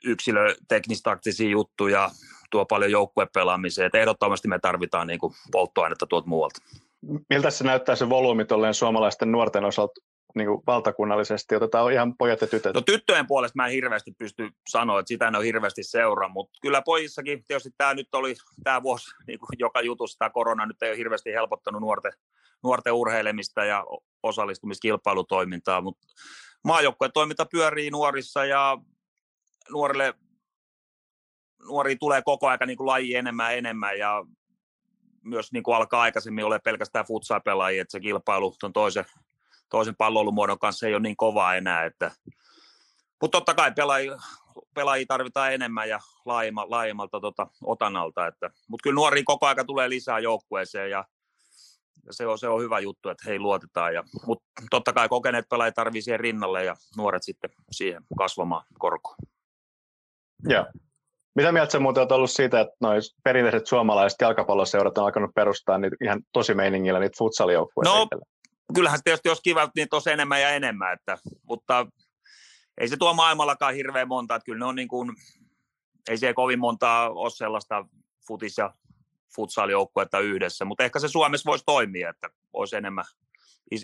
[0.04, 2.10] yksilöteknistaktisia juttuja,
[2.50, 3.86] tuo paljon joukkuepelaamiseen.
[3.86, 6.60] Et ehdottomasti me tarvitaan niin kuin polttoainetta tuolta muualta.
[7.30, 10.00] Miltä se näyttää se volyymi suomalaisten nuorten osalta
[10.34, 11.56] niin kuin valtakunnallisesti?
[11.56, 12.74] Otetaan ihan pojat ja tytöt.
[12.74, 16.58] No tyttöjen puolesta mä en hirveästi pysty sanoa, että sitä en ole hirveästi seuraa, mutta
[16.62, 18.34] kyllä pojissakin, tietysti tämä nyt oli
[18.64, 22.12] tämä vuosi niin kuin joka jutussa, tämä korona nyt ei ole hirveästi helpottanut nuorten,
[22.62, 23.84] nuorten urheilemista ja
[24.22, 26.06] osallistumiskilpailutoimintaa, mutta
[26.64, 28.78] maajoukkueen toiminta pyörii nuorissa ja
[29.72, 30.14] nuorille
[31.68, 34.24] nuori tulee koko ajan niin kuin laji enemmän ja enemmän ja
[35.24, 39.04] myös niin kuin alkaa aikaisemmin ole pelkästään futsal-pelaajia, että se kilpailu on toisen,
[39.70, 41.85] toisen pallolumuodon kanssa ei ole niin kovaa enää.
[41.85, 42.11] Että,
[43.20, 44.16] mutta totta kai pelaajia,
[44.74, 48.26] pelaajia tarvitaan enemmän ja laajemmalta, laajemmalta tota, otanalta.
[48.26, 51.04] Että, mutta kyllä nuori koko ajan tulee lisää joukkueeseen ja,
[52.06, 53.94] ja se, on, se on hyvä juttu, että hei luotetaan.
[53.94, 59.16] Ja, mutta totta kai kokeneet pelaajat tarvitsevat siihen rinnalle ja nuoret sitten siihen kasvamaan korkoon.
[60.48, 60.66] Joo.
[61.35, 65.79] Mitä mieltä sä muuten olet ollut siitä, että noin perinteiset suomalaiset jalkapalloseurat on alkanut perustaa
[65.79, 67.90] niitä ihan tosi meiningillä niitä futsalijoukkueita?
[67.90, 68.09] No,
[68.74, 71.87] kyllähän tietysti jos kiva, niin tosi enemmän ja enemmän, että, mutta
[72.81, 75.12] ei se tuo maailmallakaan hirveän monta, että kyllä ne on niin kuin,
[76.09, 77.85] ei se kovin montaa ole sellaista
[78.29, 78.74] futis- ja
[79.37, 83.05] futsalijoukkuetta yhdessä, mutta ehkä se Suomessa voisi toimia, että olisi enemmän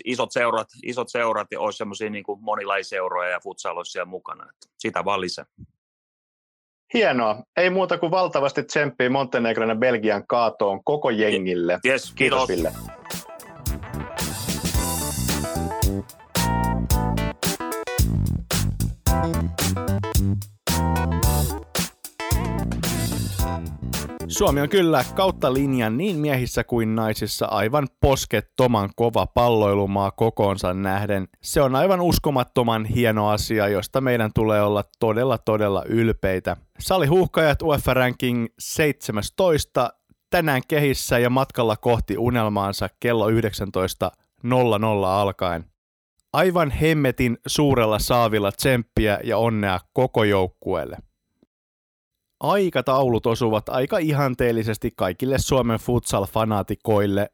[0.05, 4.67] isot seurat, isot seurat ja olisi semmoisia niin monilaiseuroja ja futsal olisi siellä mukana, että
[4.77, 5.45] sitä vaan lisää.
[6.93, 7.43] Hienoa.
[7.57, 11.79] Ei muuta kuin valtavasti tsemppiä Montenegron ja Belgian kaatoon koko jengille.
[11.85, 12.47] Yes, kiitos.
[12.47, 12.71] kiitos Ville.
[24.37, 31.27] Suomi on kyllä kautta linjan niin miehissä kuin naisissa aivan poskettoman kova palloilumaa kokoonsa nähden.
[31.41, 36.57] Se on aivan uskomattoman hieno asia, josta meidän tulee olla todella todella ylpeitä.
[36.79, 39.89] Salihuuhkajat UEFA Ranking 17
[40.29, 43.35] tänään kehissä ja matkalla kohti unelmaansa kello 19.00
[45.05, 45.65] alkaen.
[46.33, 50.97] Aivan hemmetin suurella saavilla tsemppiä ja onnea koko joukkueelle
[52.39, 57.27] aikataulut osuvat aika ihanteellisesti kaikille Suomen futsal-fanaatikoille.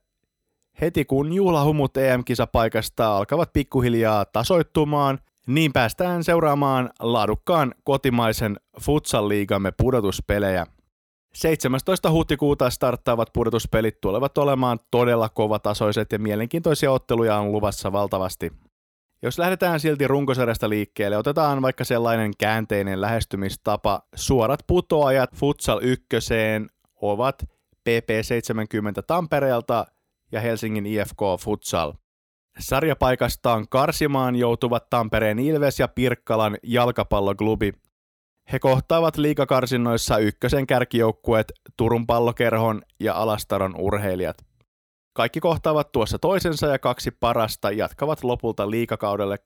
[0.81, 10.65] Heti kun juhlahumut EM-kisapaikasta alkavat pikkuhiljaa tasoittumaan, niin päästään seuraamaan laadukkaan kotimaisen futsal-liigamme pudotuspelejä.
[11.33, 12.11] 17.
[12.11, 18.51] huhtikuuta starttaavat pudotuspelit tulevat olemaan todella kovatasoiset ja mielenkiintoisia otteluja on luvassa valtavasti.
[19.23, 24.01] Jos lähdetään silti runkosarjasta liikkeelle, otetaan vaikka sellainen käänteinen lähestymistapa.
[24.15, 26.69] Suorat putoajat Futsal ykköseen
[27.01, 27.43] ovat
[27.89, 29.85] PP70 Tampereelta
[30.31, 31.93] ja Helsingin IFK Futsal.
[32.59, 37.73] Sarjapaikastaan karsimaan joutuvat Tampereen Ilves ja Pirkkalan jalkapalloklubi.
[38.51, 44.52] He kohtaavat liikakarsinnoissa ykkösen kärkijoukkueet Turun pallokerhon ja Alastaron urheilijat.
[45.13, 49.39] Kaikki kohtaavat tuossa toisensa ja kaksi parasta jatkavat lopulta liikakaudelle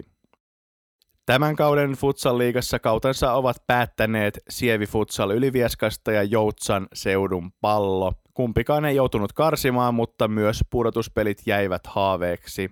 [0.00, 0.14] 2021-2022.
[1.26, 8.12] Tämän kauden Futsal-liigassa kautensa ovat päättäneet Sievi Futsal Ylivieskasta ja Joutsan seudun pallo.
[8.34, 12.70] Kumpikaan ei joutunut karsimaan, mutta myös pudotuspelit jäivät haaveeksi.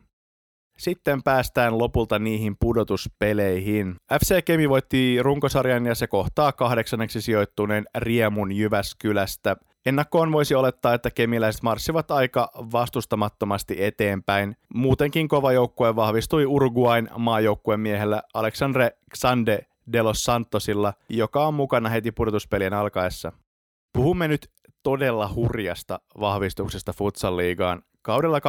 [0.78, 3.94] Sitten päästään lopulta niihin pudotuspeleihin.
[4.24, 9.56] FC Kemi voitti runkosarjan ja se kohtaa kahdeksanneksi sijoittuneen Riemun Jyväskylästä.
[9.86, 14.56] Ennakkoon voisi olettaa, että kemiläiset marssivat aika vastustamattomasti eteenpäin.
[14.74, 21.88] Muutenkin kova joukkue vahvistui Uruguain maajoukkueen miehellä Alexandre Xande de los Santosilla, joka on mukana
[21.88, 23.32] heti pudotuspelien alkaessa.
[23.92, 24.50] Puhumme nyt
[24.82, 27.82] todella hurjasta vahvistuksesta Futsal-liigaan.
[28.02, 28.42] Kaudella 2015-16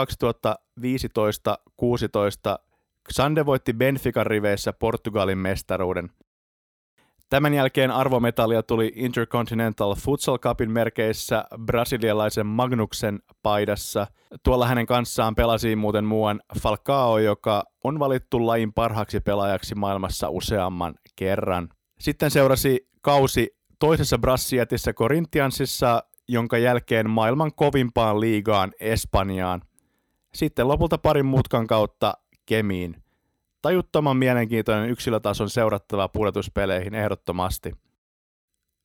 [3.13, 6.10] Xande voitti Benfican riveissä Portugalin mestaruuden.
[7.34, 14.08] Tämän jälkeen arvometallia tuli Intercontinental Futsal Cupin merkeissä brasilialaisen Magnuksen paidassa.
[14.43, 20.96] Tuolla hänen kanssaan pelasi muuten muuan Falcao, joka on valittu lajin parhaaksi pelaajaksi maailmassa useamman
[21.15, 21.69] kerran.
[22.00, 29.62] Sitten seurasi kausi toisessa Brassiatissa Corinthiansissa, jonka jälkeen maailman kovimpaan liigaan Espanjaan.
[30.34, 32.13] Sitten lopulta parin mutkan kautta
[32.46, 33.04] Kemiin.
[33.63, 37.71] Tajuttoman mielenkiintoinen yksilötason seurattava pudotuspeleihin ehdottomasti.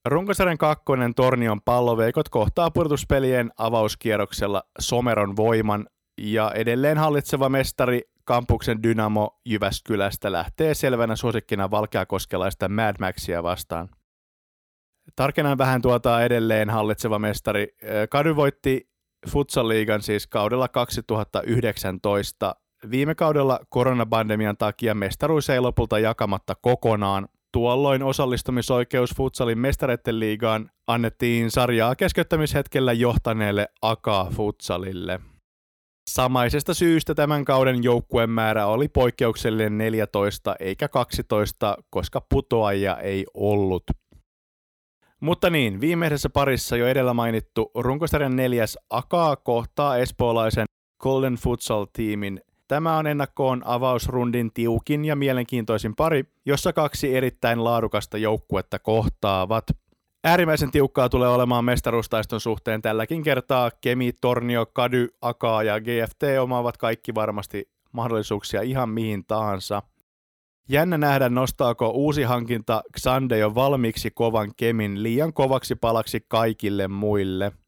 [0.07, 5.87] Runkosarjan kakkonen Tornion palloveikot kohtaa pudotuspelien avauskierroksella Someron voiman
[6.21, 13.89] ja edelleen hallitseva mestari kampuksen Dynamo Jyväskylästä lähtee selvänä suosikkina valkeakoskelaista Mad Maxia vastaan.
[15.17, 17.77] Tarkennan vähän tuota edelleen hallitseva mestari.
[18.11, 18.91] Kady voitti
[19.29, 22.55] Futsal-liigan siis kaudella 2019
[22.91, 27.29] Viime kaudella koronapandemian takia mestaruus ei lopulta jakamatta kokonaan.
[27.53, 35.21] Tuolloin osallistumisoikeus Futsalin mestareiden liigaan annettiin sarjaa keskeyttämishetkellä johtaneelle Aka Futsalille.
[36.11, 43.83] Samaisesta syystä tämän kauden joukkueen määrä oli poikkeuksellinen 14 eikä 12, koska putoajia ei ollut.
[45.21, 50.65] Mutta niin, viimeisessä parissa jo edellä mainittu runkosarjan neljäs Aka kohtaa espoolaisen
[51.01, 58.79] Golden Futsal-tiimin Tämä on ennakkoon avausrundin tiukin ja mielenkiintoisin pari, jossa kaksi erittäin laadukasta joukkuetta
[58.79, 59.65] kohtaavat.
[60.25, 63.71] Äärimmäisen tiukkaa tulee olemaan mestaruustaiston suhteen tälläkin kertaa.
[63.81, 69.83] Kemi, Tornio, Kady, Aka ja GFT omaavat kaikki varmasti mahdollisuuksia ihan mihin tahansa.
[70.69, 77.53] Jännä nähdä, nostaako uusi hankinta Xande jo valmiiksi kovan Kemin liian kovaksi palaksi kaikille muille–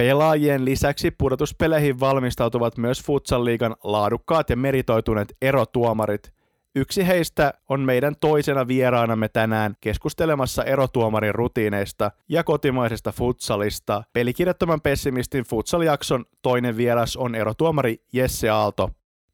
[0.00, 6.32] Pelaajien lisäksi pudotuspeleihin valmistautuvat myös Futsal-liigan laadukkaat ja meritoituneet erotuomarit.
[6.74, 14.02] Yksi heistä on meidän toisena vieraanamme tänään keskustelemassa erotuomarin rutiineista ja kotimaisesta futsalista.
[14.12, 18.90] Pelikirjattoman pessimistin futsal-jakson toinen vieras on erotuomari Jesse Aalto.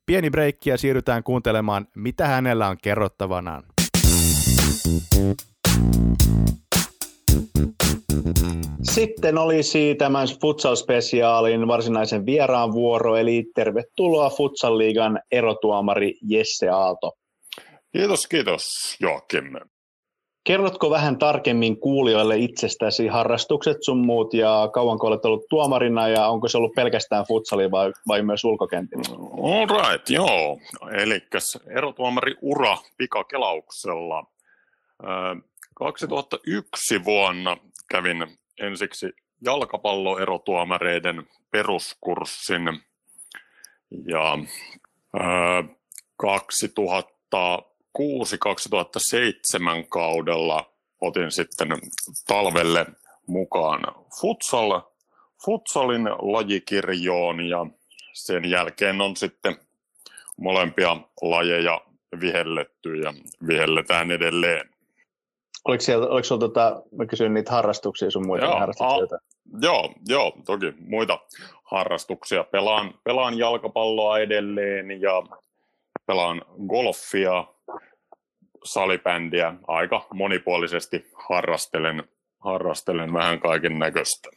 [0.07, 3.62] Pieni breikki ja siirrytään kuuntelemaan, mitä hänellä on kerrottavanaan.
[8.83, 17.12] Sitten olisi tämän futsal-spesiaalin varsinaisen vieraan vuoro, eli tervetuloa Futsal-liigan erotuomari Jesse Aalto.
[17.92, 19.45] Kiitos, kiitos Joakim.
[20.45, 26.49] Kerrotko vähän tarkemmin kuulijoille itsestäsi harrastukset sun muut ja kauanko olet ollut tuomarina ja onko
[26.49, 29.16] se ollut pelkästään futsali vai, vai myös ulkokentillä?
[29.42, 30.59] All right, joo.
[30.92, 31.21] Eli
[31.77, 34.25] erotuomari ura pikakelauksella.
[35.76, 37.56] 2001 vuonna
[37.90, 39.12] kävin ensiksi
[39.44, 42.62] jalkapalloerotuomareiden peruskurssin
[43.90, 44.38] ja
[46.22, 46.26] 2006-2007
[49.88, 51.68] kaudella otin sitten
[52.26, 52.86] talvelle
[53.26, 53.80] mukaan
[54.20, 54.80] futsal,
[55.44, 57.66] futsalin lajikirjoon ja
[58.12, 59.56] sen jälkeen on sitten
[60.36, 61.80] molempia lajeja
[62.20, 63.14] vihelletty ja
[63.46, 64.75] vihelletään edelleen.
[65.68, 69.16] Oliko, siellä, oliko sinulla, tota, mä kysyin niitä harrastuksia sun muita joo, harrastuksia?
[69.16, 69.20] A,
[69.62, 71.18] joo, joo, toki muita
[71.62, 72.44] harrastuksia.
[72.44, 75.22] Pelaan, pelaan jalkapalloa edelleen ja
[76.07, 77.44] pelaan golfia,
[78.64, 79.55] salibändiä.
[79.68, 82.05] Aika monipuolisesti harrastelen,
[82.38, 84.29] harrastelen vähän kaiken näköistä.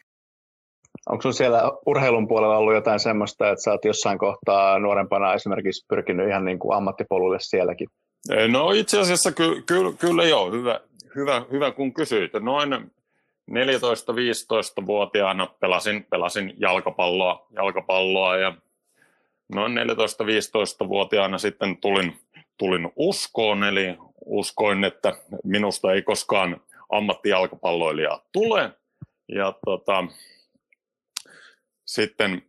[1.10, 5.86] Onko sinulla siellä urheilun puolella ollut jotain semmoista, että sä oot jossain kohtaa nuorempana esimerkiksi
[5.90, 7.88] pyrkinyt ihan niin kuin ammattipolulle sielläkin?
[8.48, 10.80] No itse asiassa ky- ky- kyllä joo, hyvä,
[11.16, 12.34] hyvä, hyvä kun kysyit.
[12.34, 12.92] Noin
[13.52, 18.54] 14-15-vuotiaana pelasin, pelasin jalkapalloa, jalkapalloa ja
[19.50, 22.20] noin 14-15-vuotiaana sitten tulin,
[22.58, 28.72] tulin uskoon, eli uskoin, että minusta ei koskaan ammattijalkapalloilijaa tule.
[29.28, 30.04] Ja tota,
[31.86, 32.42] sitten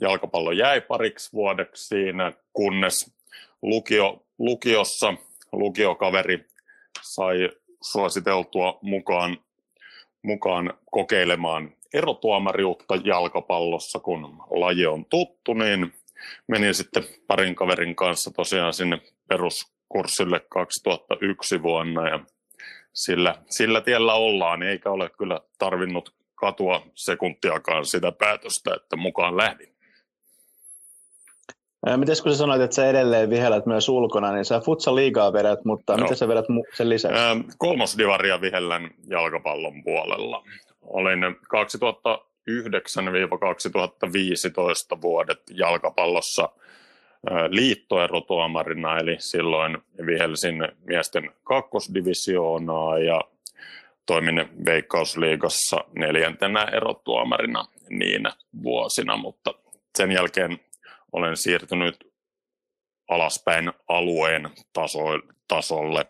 [0.00, 3.14] jalkapallo jäi pariksi vuodeksi siinä, kunnes
[3.62, 5.14] lukio, lukiossa
[5.52, 6.44] lukiokaveri
[7.02, 7.50] sai
[7.82, 9.38] suositeltua mukaan,
[10.22, 15.92] mukaan kokeilemaan erotuomariutta jalkapallossa, kun laji on tuttu, niin
[16.48, 22.20] menin sitten parin kaverin kanssa tosiaan sinne peruskurssille 2001 vuonna ja
[22.92, 29.71] sillä, sillä tiellä ollaan, eikä ole kyllä tarvinnut katua sekuntiakaan sitä päätöstä, että mukaan lähdin.
[31.96, 35.64] Miten kun sä sanoit, että sä edelleen vihellät myös ulkona, niin sä futsa liigaa vedät,
[35.64, 36.02] mutta no.
[36.02, 37.18] miten sä vedät sen lisäksi?
[37.58, 40.44] Kolmosdivaria vihellän jalkapallon puolella.
[40.82, 41.20] Olin
[44.96, 46.48] 2009-2015 vuodet jalkapallossa
[47.48, 53.20] liittoerotuomarina, eli silloin vihelsin miesten kakkosdivisioonaa ja
[54.06, 58.22] toimin Veikkausliigassa neljäntenä erotuomarina niin
[58.62, 59.54] vuosina, mutta
[59.98, 60.60] sen jälkeen
[61.12, 61.96] olen siirtynyt
[63.08, 65.00] alaspäin alueen taso,
[65.48, 66.06] tasolle,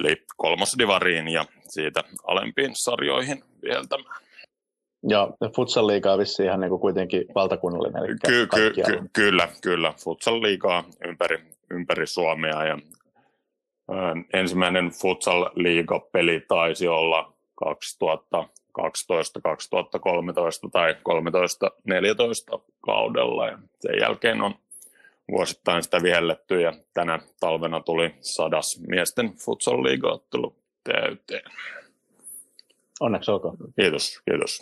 [0.00, 4.26] eli kolmosdivariin ja siitä alempiin sarjoihin vieltämään.
[5.08, 8.04] Ja futsal liigaa vissi ihan niin kuin kuitenkin valtakunnallinen.
[8.04, 9.94] Eli ky- ky- ky- kyllä, kyllä.
[10.04, 11.38] Futsal liigaa ympäri,
[11.70, 12.78] ympäri Suomea ja
[14.32, 20.96] ensimmäinen futsal liiga peli taisi olla 2012, 2013 tai 13-14
[22.80, 24.54] kaudella ja sen jälkeen on
[25.30, 31.50] vuosittain sitä vihelletty ja tänä talvena tuli sadas miesten futsal liigaottelu täyteen.
[33.00, 33.56] Onneksi olkoon.
[33.80, 34.60] Kiitos, kiitos.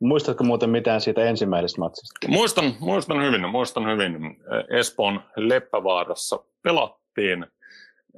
[0.00, 2.28] Muistatko muuten mitään siitä ensimmäisestä matsista?
[2.28, 4.36] Muistan, muistan hyvin, muistan hyvin.
[4.78, 7.46] Espoon Leppävaarassa pelattiin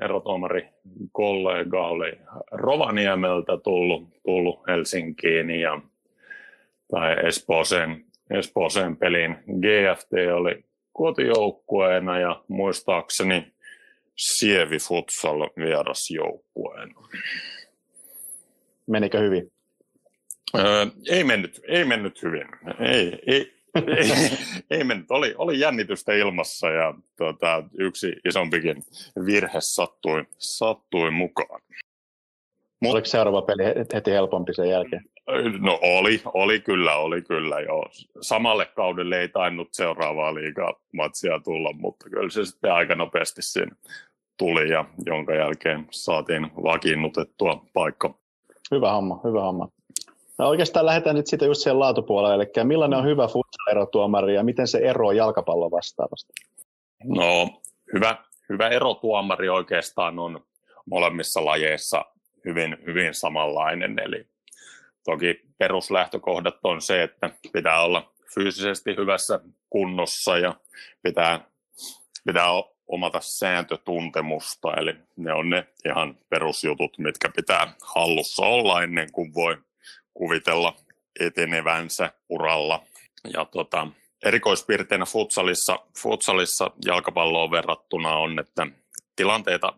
[0.00, 0.68] erotuomari
[1.12, 2.12] kollega oli
[2.50, 5.80] Rovaniemeltä tullut, tullut Helsinkiin ja
[6.90, 9.36] tai Espooseen, Espooseen peliin.
[9.36, 13.52] GFT oli kotijoukkueena ja muistaakseni
[14.16, 17.08] Sievi Futsal vierasjoukkueena.
[18.86, 19.52] Menikö hyvin?
[20.58, 22.46] Öö, ei, mennyt, ei mennyt hyvin.
[22.80, 24.10] Ei, ei, ei,
[24.78, 25.10] ei mennyt.
[25.10, 28.82] Oli, oli jännitystä ilmassa ja tuota, yksi isompikin
[29.26, 31.60] virhe sattui, sattui mukaan.
[32.80, 35.04] Mut, Oliko seuraava peli heti helpompi sen jälkeen?
[35.60, 37.86] No oli, oli kyllä, oli kyllä joo.
[38.20, 43.76] Samalle kaudelle ei tainnut seuraavaa liikaa matsia tulla, mutta kyllä se sitten aika nopeasti siinä
[44.36, 48.14] tuli ja jonka jälkeen saatiin vakiinnutettua paikka.
[48.70, 49.68] Hyvä homma, hyvä homma.
[50.38, 54.68] No oikeastaan lähdetään nyt siitä just siihen laatupuolelle, eli millainen on hyvä futsal-erotuomari ja miten
[54.68, 56.32] se eroaa jalkapallon vastaavasta?
[57.04, 57.60] No
[57.92, 58.16] hyvä,
[58.48, 60.44] hyvä erotuomari oikeastaan on
[60.86, 62.04] molemmissa lajeissa
[62.44, 64.26] hyvin, hyvin samanlainen, eli
[65.04, 70.54] toki peruslähtökohdat on se, että pitää olla fyysisesti hyvässä kunnossa ja
[71.02, 71.40] pitää,
[72.26, 72.46] pitää
[72.86, 79.56] omata sääntötuntemusta, eli ne on ne ihan perusjutut, mitkä pitää hallussa olla ennen kuin voi
[80.14, 80.76] kuvitella
[81.20, 82.82] etenevänsä uralla.
[83.32, 83.86] Ja tota,
[84.24, 88.66] erikoispiirteinä futsalissa, futsalissa jalkapalloon verrattuna on, että
[89.16, 89.72] tilanteita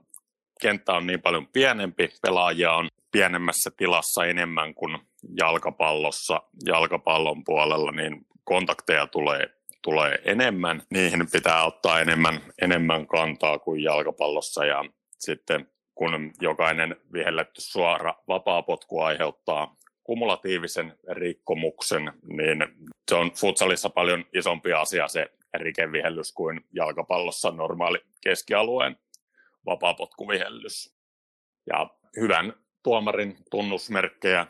[0.60, 4.98] kenttä on niin paljon pienempi, pelaajia on pienemmässä tilassa enemmän kuin
[5.36, 9.46] jalkapallossa, jalkapallon puolella, niin kontakteja tulee,
[9.82, 10.82] tulee enemmän.
[10.90, 14.84] Niihin pitää ottaa enemmän, enemmän kantaa kuin jalkapallossa ja
[15.18, 22.66] sitten kun jokainen vihelletty suora vapaapotku aiheuttaa kumulatiivisen rikkomuksen, niin
[23.08, 28.96] se on futsalissa paljon isompi asia se rikevihellys kuin jalkapallossa normaali keskialueen
[29.66, 30.94] vapaapotkuvihellys.
[31.66, 31.90] Ja
[32.20, 34.46] hyvän tuomarin tunnusmerkkejä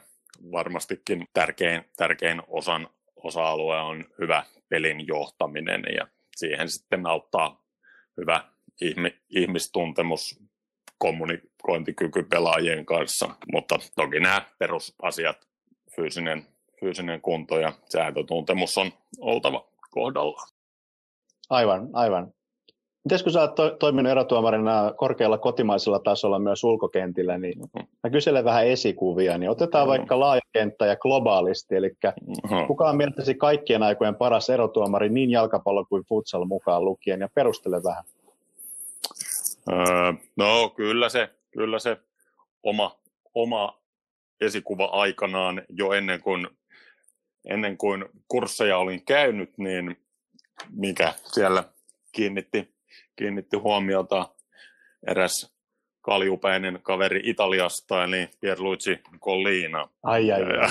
[0.53, 7.65] varmastikin tärkein, tärkein osan, osa-alue on hyvä pelin johtaminen ja siihen sitten auttaa
[8.17, 8.45] hyvä
[8.81, 10.41] ihmi, ihmistuntemus,
[10.99, 15.46] kommunikointikyky pelaajien kanssa, mutta toki nämä perusasiat,
[15.97, 16.47] fyysinen,
[16.81, 20.49] fyysinen kunto ja sääntötuntemus on oltava kohdallaan.
[21.51, 22.33] Aivan, aivan.
[23.05, 27.87] Miten kun sä oot to- toiminut erotuomarina korkealla kotimaisella tasolla myös ulkokentillä, niin mm-hmm.
[28.05, 29.99] mä kyselen vähän esikuvia, niin otetaan mm-hmm.
[29.99, 32.67] vaikka laajakenttä ja globaalisti, eli mm-hmm.
[32.67, 37.83] kuka on mielestäsi kaikkien aikojen paras erotuomari niin jalkapallo kuin futsal mukaan lukien, ja perustele
[37.85, 38.05] vähän.
[39.73, 41.97] Öö, no kyllä se, kyllä se
[42.63, 42.97] oma,
[43.35, 43.79] oma
[44.41, 46.49] esikuva aikanaan jo ennen kuin,
[47.49, 49.97] ennen kuin kursseja olin käynyt, niin
[50.71, 51.65] mikä siellä
[52.13, 52.75] kiinnitti,
[53.17, 54.29] kiinnitti huomiota
[55.07, 55.57] eräs
[56.01, 59.89] kaljupäinen kaveri Italiasta, eli Pierluigi Collina.
[60.03, 60.71] Ai, ai, ja,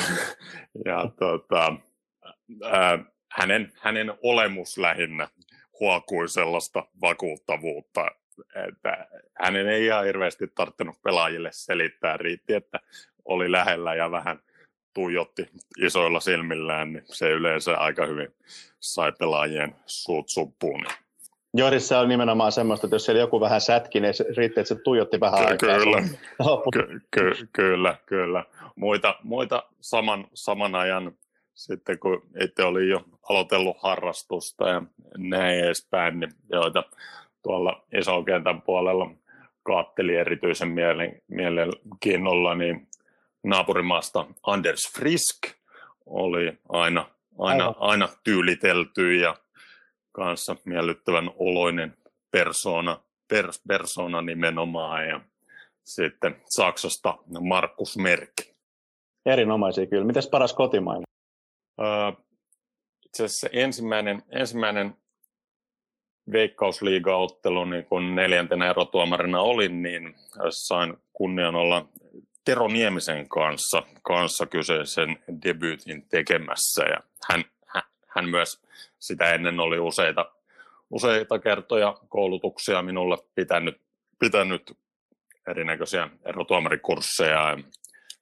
[0.85, 1.75] ja tota,
[2.63, 2.99] ää,
[3.31, 5.27] hänen, hänen olemus lähinnä
[5.79, 8.11] huokui sellaista vakuuttavuutta,
[8.67, 12.79] että hänen ei ihan hirveästi tarttunut pelaajille selittää, riitti, että
[13.25, 14.39] oli lähellä ja vähän
[14.93, 15.49] tuijotti
[15.81, 18.27] isoilla silmillään, niin se yleensä aika hyvin
[18.79, 20.85] sai pelaajien suut suppuun.
[21.57, 25.19] Jorissa on nimenomaan semmoista, että jos siellä joku vähän sätki, niin riitti, että se tuijotti
[25.19, 25.79] vähän Ky- aikaa.
[25.79, 26.01] Kyllä,
[26.73, 28.43] ky- ky- kyllä, kyllä.
[28.75, 31.11] Muita, muita saman, saman ajan
[31.53, 34.81] sitten kun itse oli jo aloitellut harrastusta ja
[35.17, 36.83] näin edespäin, niin joita
[37.43, 39.11] tuolla isokentän puolella
[39.63, 42.87] kaatteli erityisen mielen, mielenkiinnolla, niin
[43.45, 45.37] naapurimaasta Anders Frisk
[46.05, 47.05] oli aina,
[47.39, 49.35] aina, aina tyylitelty ja
[50.11, 51.97] kanssa miellyttävän oloinen
[52.31, 55.21] persona, pers, persona nimenomaan ja
[55.83, 58.33] sitten Saksasta Markus Merk.
[59.25, 60.05] Erinomaisia kyllä.
[60.05, 61.03] Mites paras kotimainen?
[61.81, 62.11] Öö,
[63.05, 64.95] itse asiassa ensimmäinen, ensimmäinen
[66.31, 70.15] veikkausliigaottelu, niin kun neljäntenä erotuomarina olin, niin
[70.49, 71.87] sain kunnian olla
[72.45, 76.83] Tero Niemisen kanssa, kanssa kyseisen debyytin tekemässä.
[76.83, 77.43] Ja hän,
[78.07, 78.61] hän myös
[78.99, 80.31] sitä ennen oli useita,
[80.89, 83.81] useita kertoja koulutuksia minulle pitänyt,
[84.19, 84.77] pitänyt
[85.47, 87.49] erinäköisiä erotuomarikursseja.
[87.49, 87.57] Ja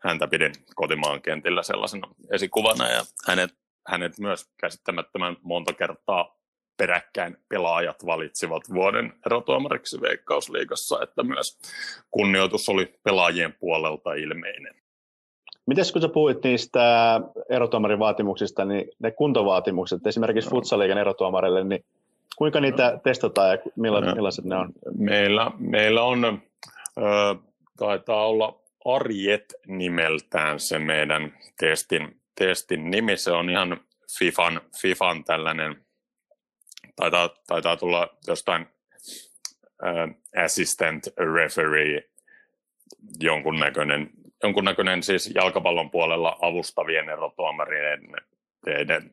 [0.03, 3.51] häntä pidin kotimaan kentillä sellaisena esikuvana ja hänet,
[3.87, 6.42] hänet myös käsittämättömän monta kertaa
[6.77, 11.59] peräkkäin pelaajat valitsivat vuoden erotuomariksi Veikkausliigassa, että myös
[12.11, 14.75] kunnioitus oli pelaajien puolelta ilmeinen.
[15.65, 16.81] Miten kun sä puhuit niistä
[17.49, 21.85] erotuomarin vaatimuksista, niin ne kuntovaatimukset, esimerkiksi futsaliigan erotuomarille, niin
[22.35, 24.73] kuinka niitä testataan ja millaiset, millaiset ne on?
[24.97, 27.35] Meillä, meillä on, ö,
[27.77, 33.17] taitaa olla Arjet nimeltään se meidän testin, testin nimi.
[33.17, 33.79] Se on ihan
[34.19, 35.85] FIFAn, FIFAn tällainen
[36.95, 38.67] taitaa, taitaa tulla jostain
[39.65, 41.03] uh, assistant
[41.35, 42.09] referee
[43.19, 44.09] jonkunnäköinen,
[44.43, 48.15] jonkunnäköinen siis jalkapallon puolella avustavien erotuomareiden,
[48.65, 49.11] teidän,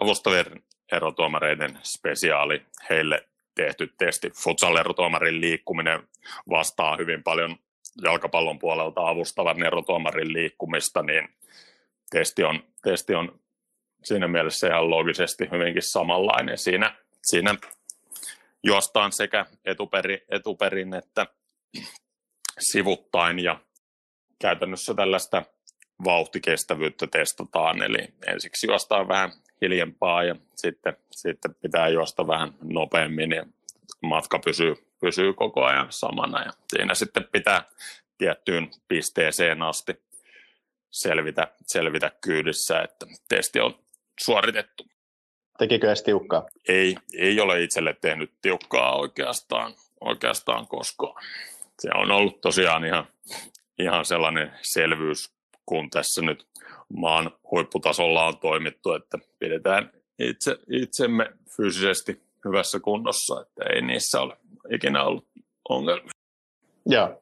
[0.00, 4.30] avustavien erotuomareiden spesiaali heille tehty testi.
[4.30, 6.02] Futsal-erotuomarin liikkuminen
[6.50, 7.56] vastaa hyvin paljon
[8.02, 11.28] jalkapallon puolelta avustavan erotuomarin liikkumista, niin
[12.10, 13.40] testi on, testi on
[14.04, 16.58] siinä mielessä ihan loogisesti hyvinkin samanlainen.
[16.58, 17.54] Siinä siinä
[18.62, 21.26] juostaan sekä etuperi, etuperin että
[22.58, 23.60] sivuttain ja
[24.38, 25.42] käytännössä tällaista
[26.04, 33.46] vauhtikestävyyttä testataan, eli ensiksi juostaan vähän hiljempaa ja sitten, sitten pitää juosta vähän nopeammin ja
[34.02, 37.62] matka pysyy, pysyy koko ajan samana ja siinä sitten pitää
[38.18, 40.02] tiettyyn pisteeseen asti
[40.90, 43.78] selvitä, selvitä kyydissä, että testi on
[44.20, 44.90] suoritettu.
[45.60, 46.46] Tekikö edes tiukkaa?
[46.68, 51.24] Ei, ei ole itselle tehnyt tiukkaa oikeastaan, oikeastaan koskaan.
[51.78, 53.06] Se on ollut tosiaan ihan,
[53.78, 55.32] ihan sellainen selvyys,
[55.66, 56.46] kun tässä nyt
[56.96, 64.36] maan huipputasolla on toimittu, että pidetään itse, itsemme fyysisesti hyvässä kunnossa, että ei niissä ole
[64.70, 65.28] ikinä ollut
[65.68, 66.12] ongelmia.
[66.86, 67.19] Joo.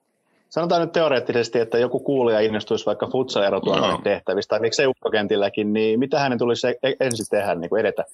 [0.49, 4.01] Sanotaan nyt teoreettisesti, että joku kuulija innostuisi vaikka futsal-erotuomarin no.
[4.05, 8.05] tehtävistä, tai miksei ukkokentilläkin, niin mitä hänen tulisi e-, ensin tehdä, niin kuin edetä?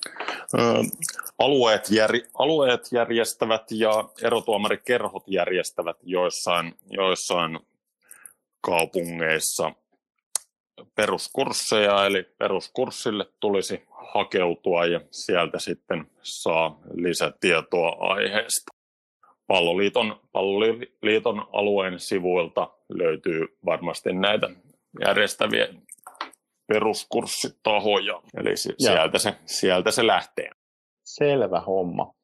[0.55, 0.59] Ö,
[1.39, 7.59] alueet, jär, alueet järjestävät ja erotuomarikerhot järjestävät joissain, joissain
[8.61, 9.73] kaupungeissa
[10.95, 13.83] peruskursseja, eli peruskurssille tulisi
[14.15, 18.84] hakeutua ja sieltä sitten saa lisätietoa aiheesta.
[19.47, 24.51] Palloliiton, Palloliiton alueen sivuilta löytyy varmasti näitä
[25.07, 25.69] järjestäviä
[26.67, 30.51] peruskurssitahoja, eli sieltä se, sieltä se lähtee.
[31.05, 32.15] Selvä homma.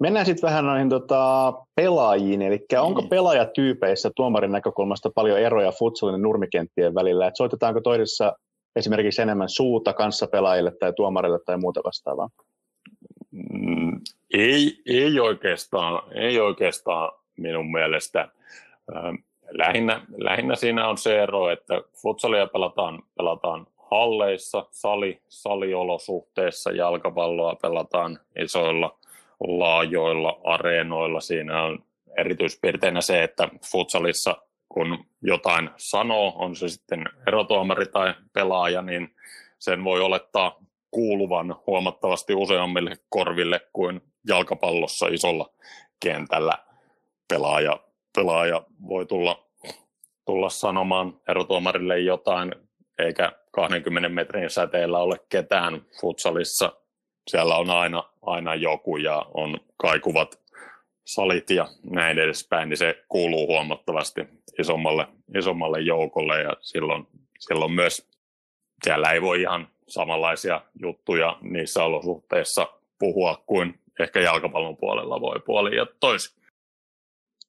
[0.00, 3.08] Mennään sitten vähän noihin tota, pelaajiin, eli onko mm.
[3.08, 7.26] pelaajatyypeissä tuomarin näkökulmasta paljon eroja futsalin ja nurmikenttien välillä?
[7.26, 8.32] Et soitetaanko toisessa
[8.76, 12.28] esimerkiksi enemmän suuta kanssapelaajille tai tuomarille tai muuta vastaavaa?
[13.50, 14.00] Mm,
[14.34, 18.28] ei, ei, oikeastaan, ei oikeastaan minun mielestä.
[19.50, 28.18] Lähinnä, lähinnä siinä on se ero, että futsalia pelataan, pelataan halleissa, sali, saliolosuhteissa, jalkapalloa pelataan
[28.38, 28.98] isoilla
[29.40, 31.20] laajoilla areenoilla.
[31.20, 31.84] Siinä on
[32.18, 34.36] erityispiirteinä se, että futsalissa
[34.68, 39.14] kun jotain sanoo, on se sitten erotuomari tai pelaaja, niin
[39.58, 40.58] sen voi olettaa
[40.90, 45.50] kuuluvan huomattavasti useammille korville kuin jalkapallossa isolla
[46.00, 46.58] kentällä
[47.28, 47.80] pelaaja,
[48.16, 49.46] pelaaja voi tulla,
[50.26, 52.54] tulla sanomaan erotuomarille jotain,
[52.98, 56.72] eikä 20 metrin säteellä ole ketään futsalissa.
[57.30, 60.40] Siellä on aina, aina joku ja on kaikuvat
[61.04, 64.20] salit ja näin edespäin, niin se kuuluu huomattavasti
[64.58, 65.06] isommalle,
[65.38, 67.06] isommalle joukolle ja silloin,
[67.38, 68.08] silloin myös
[68.84, 72.66] siellä ei voi ihan samanlaisia juttuja niissä olosuhteissa
[72.98, 76.42] puhua kuin ehkä jalkapallon puolella voi puoli ja toisin.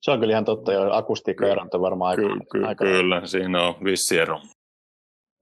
[0.02, 2.86] Se on kyllä ihan totta, jo akustiikkaerot on varmaan aika, ky- ky- aika...
[2.86, 4.40] Kyllä, siinä on vissi ero.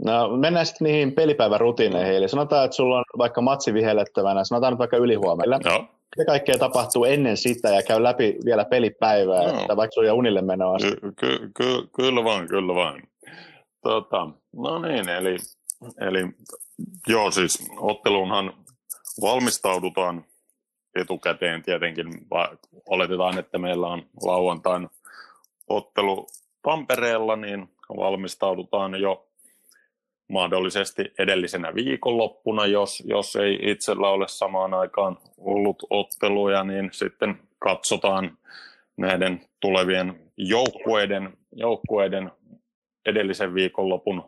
[0.04, 2.16] No, mennään sitten niihin pelipäivän rutiineihin.
[2.16, 5.60] Eli sanotaan, että sulla on vaikka matsi vihellettävänä, sanotaan nyt vaikka ylihuomenna.
[5.66, 5.80] Joo.
[6.18, 9.62] Mitä kaikkea tapahtuu ennen sitä ja käy läpi vielä pelipäivää, no.
[9.62, 10.92] että vaikka sulla unille menoa asti?
[10.92, 13.04] Ky- ky- ky- kyllä vaan, kyllä vaan.
[13.82, 15.36] Tota, no niin, eli,
[16.02, 16.20] eli
[17.08, 18.54] joo siis otteluunhan
[19.22, 20.26] valmistaudutaan
[20.96, 22.08] etukäteen tietenkin.
[22.90, 24.90] Oletetaan, että meillä on lauantain
[25.68, 26.28] ottelu
[26.62, 29.28] Tampereella, niin valmistaudutaan jo
[30.30, 38.38] mahdollisesti edellisenä viikonloppuna, jos, jos ei itsellä ole samaan aikaan ollut otteluja, niin sitten katsotaan
[38.98, 42.32] näiden tulevien joukkueiden, joukkueiden
[43.06, 44.24] edellisen viikonlopun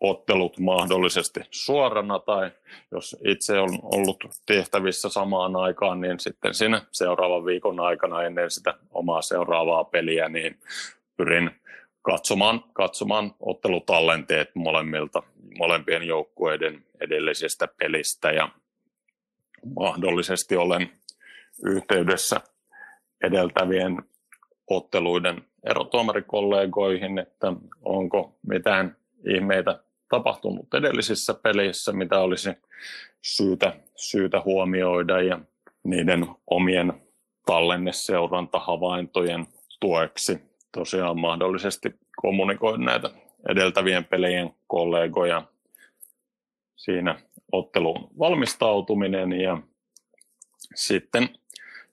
[0.00, 2.50] ottelut mahdollisesti suorana tai
[2.92, 8.74] jos itse on ollut tehtävissä samaan aikaan, niin sitten siinä seuraavan viikon aikana ennen sitä
[8.90, 10.60] omaa seuraavaa peliä, niin
[11.16, 11.50] pyrin
[12.02, 15.22] katsomaan, katsomaan ottelutallenteet molemmilta,
[15.58, 18.48] molempien joukkueiden edellisestä pelistä ja
[19.76, 20.90] mahdollisesti olen
[21.64, 22.40] yhteydessä
[23.22, 24.02] edeltävien
[24.70, 28.96] otteluiden erotuomarikollegoihin, että onko mitään
[29.36, 32.50] ihmeitä tapahtunut edellisissä peleissä, mitä olisi
[33.22, 35.40] syytä, syytä huomioida ja
[35.84, 37.02] niiden omien
[37.46, 39.46] tallenneseurantahavaintojen
[39.80, 40.40] tueksi
[40.72, 43.10] tosiaan mahdollisesti kommunikoin näitä
[43.48, 45.42] edeltävien pelien kollegoja.
[46.76, 47.20] Siinä
[47.52, 49.62] otteluun valmistautuminen ja
[50.74, 51.28] sitten,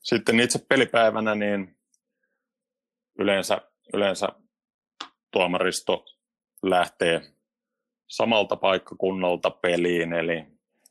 [0.03, 1.77] sitten itse pelipäivänä niin
[3.19, 3.61] yleensä,
[3.93, 4.27] yleensä
[5.31, 6.05] tuomaristo
[6.63, 7.34] lähtee
[8.07, 10.45] samalta paikkakunnalta peliin, eli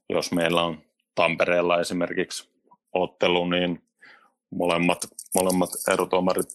[0.09, 0.83] jos meillä on
[1.15, 2.51] Tampereella esimerkiksi
[2.93, 3.83] ottelu, niin
[4.51, 4.99] molemmat,
[5.35, 6.49] molemmat erotuomarit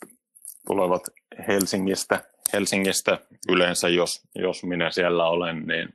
[0.67, 1.01] tulevat
[1.47, 5.93] Helsingistä, Helsingistä yleensä, jos, jos minä siellä olen, niin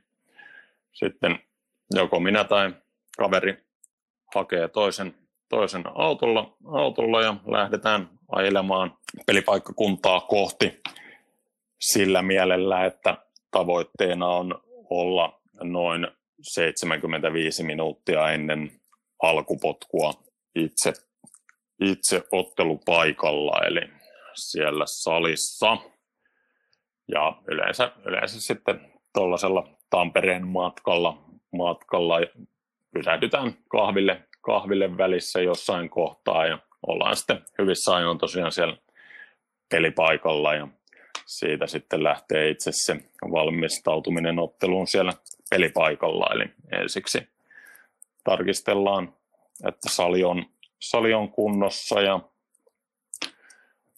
[0.93, 1.39] sitten
[1.93, 2.73] joko minä tai
[3.17, 3.65] kaveri
[4.35, 5.15] hakee toisen,
[5.49, 10.81] toisen autolla, autolla ja lähdetään ajelemaan pelipaikkakuntaa kohti
[11.79, 13.17] sillä mielellä, että
[13.55, 16.07] tavoitteena on olla noin
[16.41, 18.71] 75 minuuttia ennen
[19.23, 20.13] alkupotkua
[20.55, 20.93] itse,
[21.81, 23.81] itse ottelupaikalla, eli
[24.33, 25.77] siellä salissa.
[27.07, 31.17] Ja yleensä, yleensä sitten tuollaisella Tampereen matkalla,
[31.53, 32.15] matkalla
[32.93, 38.77] pysähdytään kahville, kahville välissä jossain kohtaa ja ollaan sitten hyvissä ajoin tosiaan siellä
[39.69, 40.67] pelipaikalla ja
[41.25, 42.95] siitä sitten lähtee itse se
[43.31, 45.13] valmistautuminen otteluun siellä
[45.49, 46.27] pelipaikalla.
[46.33, 46.45] Eli
[46.81, 47.27] ensiksi
[48.23, 49.13] tarkistellaan,
[49.67, 50.45] että sali on,
[50.79, 52.19] sali on kunnossa ja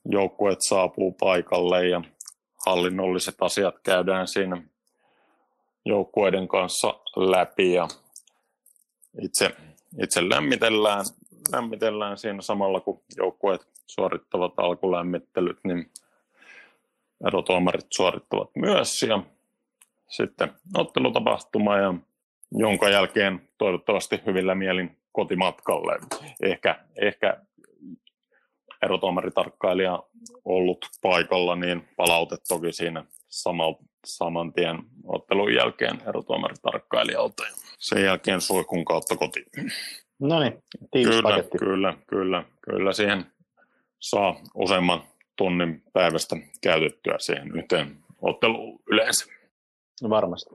[0.05, 2.01] joukkueet saapuu paikalle ja
[2.65, 4.61] hallinnolliset asiat käydään siinä
[5.86, 7.88] joukkueiden kanssa läpi ja
[9.21, 9.55] itse,
[10.03, 11.05] itse lämmitellään,
[11.51, 15.91] lämmitellään siinä samalla, kun joukkueet suorittavat alkulämmittelyt, niin
[17.28, 19.24] erotuomarit suorittavat myös ja
[20.09, 21.93] sitten ottelutapahtuma ja
[22.51, 25.99] jonka jälkeen toivottavasti hyvillä mielin kotimatkalle.
[26.41, 27.38] Ehkä, ehkä
[28.82, 30.03] erotuomaritarkkailija
[30.45, 37.43] ollut paikalla, niin palaute toki siinä samal, saman tien ottelun jälkeen erotuomaritarkkailijalta.
[37.43, 39.45] Ja sen jälkeen suikun kautta kotiin.
[40.20, 43.26] No niin, kyllä, kyllä, kyllä, kyllä siihen
[43.99, 45.03] saa useamman
[45.38, 49.25] tunnin päivästä käytettyä siihen yhteen otteluun yleensä.
[50.01, 50.49] No varmasti.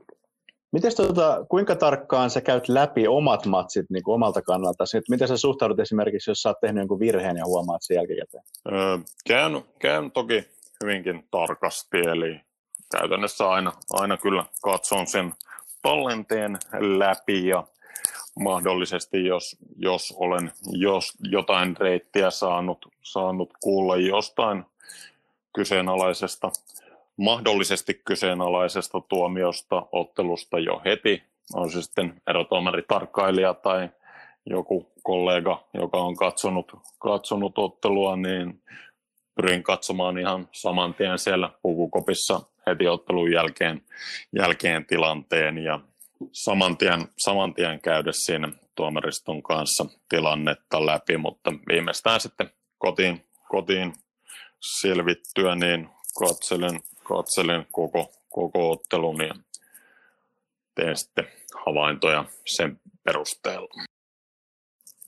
[0.72, 4.84] Mites tuota, kuinka tarkkaan sä käyt läpi omat matsit niin kuin omalta kannalta?
[5.10, 8.44] Miten sä suhtaudut esimerkiksi, jos sä oot tehnyt jonkun virheen ja huomaat sen jälkikäteen?
[8.72, 10.44] Öö, käyn, käyn toki
[10.82, 12.40] hyvinkin tarkasti, eli
[12.96, 15.32] käytännössä aina, aina kyllä katson sen
[15.82, 16.58] tallenteen
[16.98, 17.64] läpi ja
[18.40, 24.64] mahdollisesti, jos, jos olen jos jotain reittiä saanut, saanut kuulla jostain
[25.54, 26.50] kyseenalaisesta
[27.16, 31.22] mahdollisesti kyseenalaisesta tuomiosta ottelusta jo heti,
[31.54, 33.88] on se sitten erotuomaritarkkailija tai
[34.46, 38.62] joku kollega, joka on katsonut, katsonut ottelua, niin
[39.34, 43.82] pyrin katsomaan ihan saman tien siellä pukukopissa heti ottelun jälkeen,
[44.36, 45.80] jälkeen tilanteen ja
[46.32, 53.92] saman tien, saman tien käydä siinä tuomariston kanssa tilannetta läpi, mutta viimeistään sitten kotiin, kotiin
[54.62, 55.88] selvittyä, niin
[56.18, 59.34] katselen, katselen koko, koko ottelun ja
[60.74, 61.26] teen sitten
[61.66, 63.84] havaintoja sen perusteella.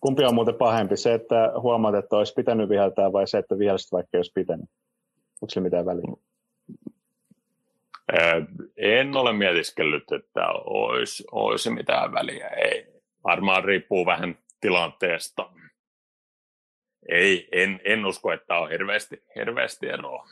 [0.00, 0.96] Kumpi on muuten pahempi?
[0.96, 4.70] Se, että huomaat, että olisi pitänyt viheltää vai se, että vihelsit vaikka olisi pitänyt?
[5.42, 6.16] Onko sillä mitään väliä?
[8.76, 12.48] En ole mietiskellyt, että olisi, olisi mitään väliä.
[12.48, 12.86] Ei.
[13.24, 15.50] Varmaan riippuu vähän tilanteesta.
[17.08, 20.26] Ei, en, en usko, että on hirveästi, hirveästi eroa.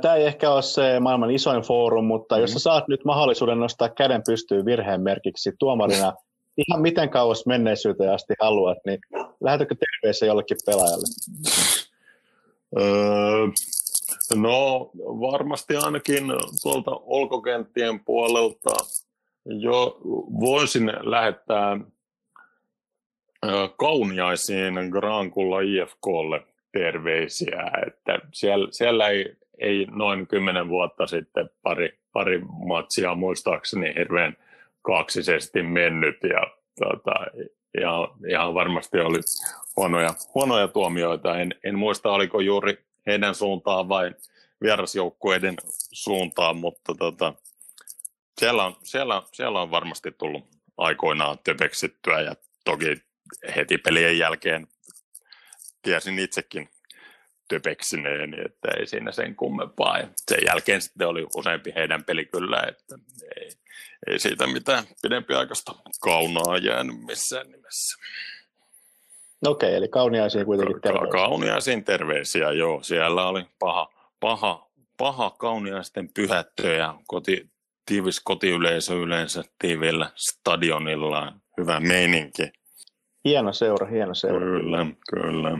[0.00, 2.42] Tämä ei ehkä ole se maailman isoin foorum, mutta mm-hmm.
[2.42, 6.12] jos sä saat nyt mahdollisuuden nostaa käden pystyyn virheen merkiksi tuomarina
[6.68, 8.98] ihan miten kauas menneisyyteen asti haluat, niin
[9.40, 11.06] lähetätkö terveisiä jollekin pelaajalle?
[12.80, 13.46] Öö,
[14.34, 16.24] no varmasti ainakin
[16.62, 18.76] tuolta olkokenttien puolelta
[19.44, 20.00] jo
[20.40, 21.78] voisin lähettää
[23.76, 32.40] kauniaisiin Grankulla IFKlle terveisiä, että siellä, siellä ei ei noin kymmenen vuotta sitten pari, pari
[32.66, 34.36] matsia muistaakseni hirveän
[34.82, 36.46] kaksisesti mennyt ja
[36.78, 37.14] tota,
[37.80, 39.18] ja ihan varmasti oli
[39.76, 41.38] huonoja, huonoja tuomioita.
[41.38, 44.14] En, en muista, oliko juuri heidän suuntaan vai
[44.62, 45.56] vierasjoukkueiden
[45.92, 47.34] suuntaan, mutta tota,
[48.40, 50.44] siellä, on, siellä, siellä on varmasti tullut
[50.76, 52.34] aikoinaan töpeksittyä ja
[52.64, 53.02] toki
[53.56, 54.66] heti pelien jälkeen
[55.82, 56.68] tiesin itsekin
[57.48, 59.98] töpeksineen, että ei siinä sen kummempaa.
[59.98, 62.94] Ja sen jälkeen sitten oli useampi heidän peli kyllä, että
[63.36, 63.50] ei,
[64.06, 67.98] ei siitä mitään pidempiaikaista kaunaa jäänyt missään nimessä.
[69.46, 71.10] Okei, okay, eli kauniaisiin kuitenkin terveisiä.
[71.10, 72.82] Kauniaisiin terveisiä, joo.
[72.82, 77.50] Siellä oli paha, paha, paha kauniaisten pyhättö ja koti,
[77.86, 81.32] tiivis kotiyleisö yleensä tiivillä stadionilla.
[81.60, 82.61] Hyvä meininki.
[83.24, 84.38] Hieno seura, hieno seura.
[84.38, 85.58] Kyllä, kyllä.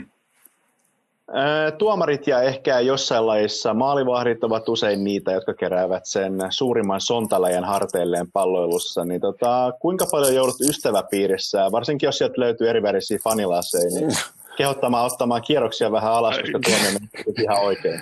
[1.79, 8.33] Tuomarit ja ehkä jossain lajissa maalivahdit ovat usein niitä, jotka keräävät sen suurimman sontalajan harteilleen
[8.33, 9.05] palloilussa.
[9.05, 14.11] Niin tota, kuinka paljon joudut ystäväpiirissä, varsinkin jos sieltä löytyy erivärisiä fanilaseja, niin
[14.57, 18.01] kehottamaan ottamaan kierroksia vähän alas, koska tuominen on ihan oikein.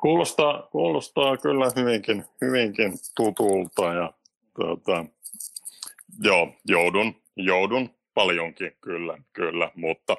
[0.00, 4.12] Kuulostaa, kuulostaa kyllä hyvinkin, hyvinkin tutulta ja
[4.60, 5.04] tota,
[6.22, 10.16] joo, joudun, joudun paljonkin kyllä, kyllä, mutta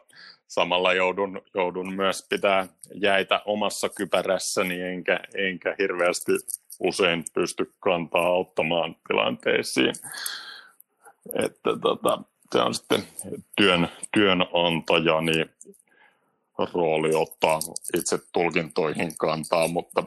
[0.47, 6.31] samalla joudun, joudun myös pitää jäitä omassa kypärässäni, enkä, enkä hirveästi
[6.79, 9.93] usein pysty kantaa auttamaan tilanteisiin.
[11.33, 12.21] Että tota,
[12.51, 13.03] se on sitten
[13.55, 15.45] työn, työnantajani
[16.73, 17.59] rooli ottaa
[17.97, 20.03] itse tulkintoihin kantaa, mutta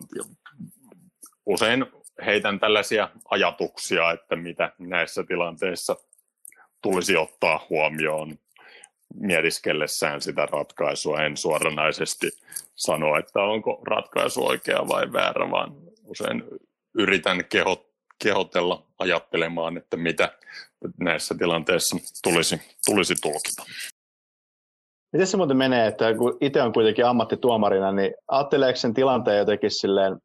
[1.47, 1.87] usein
[2.27, 5.97] heitän tällaisia ajatuksia, että mitä näissä tilanteissa
[6.83, 8.39] tulisi ottaa huomioon
[9.15, 11.23] mietiskellessään sitä ratkaisua.
[11.23, 12.31] En suoranaisesti
[12.75, 15.75] sano, että onko ratkaisu oikea vai väärä, vaan
[16.05, 16.45] usein
[16.95, 17.87] yritän kehot,
[18.23, 20.39] kehotella ajattelemaan, että mitä
[21.01, 23.63] näissä tilanteissa tulisi, tulisi tulkita.
[25.13, 29.71] Miten se muuten menee, että kun itse on kuitenkin ammattituomarina, niin ajatteleeko sen tilanteen jotenkin
[29.71, 30.17] silleen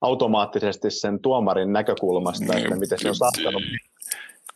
[0.00, 3.62] automaattisesti sen tuomarin näkökulmasta, että miten se on saattanut.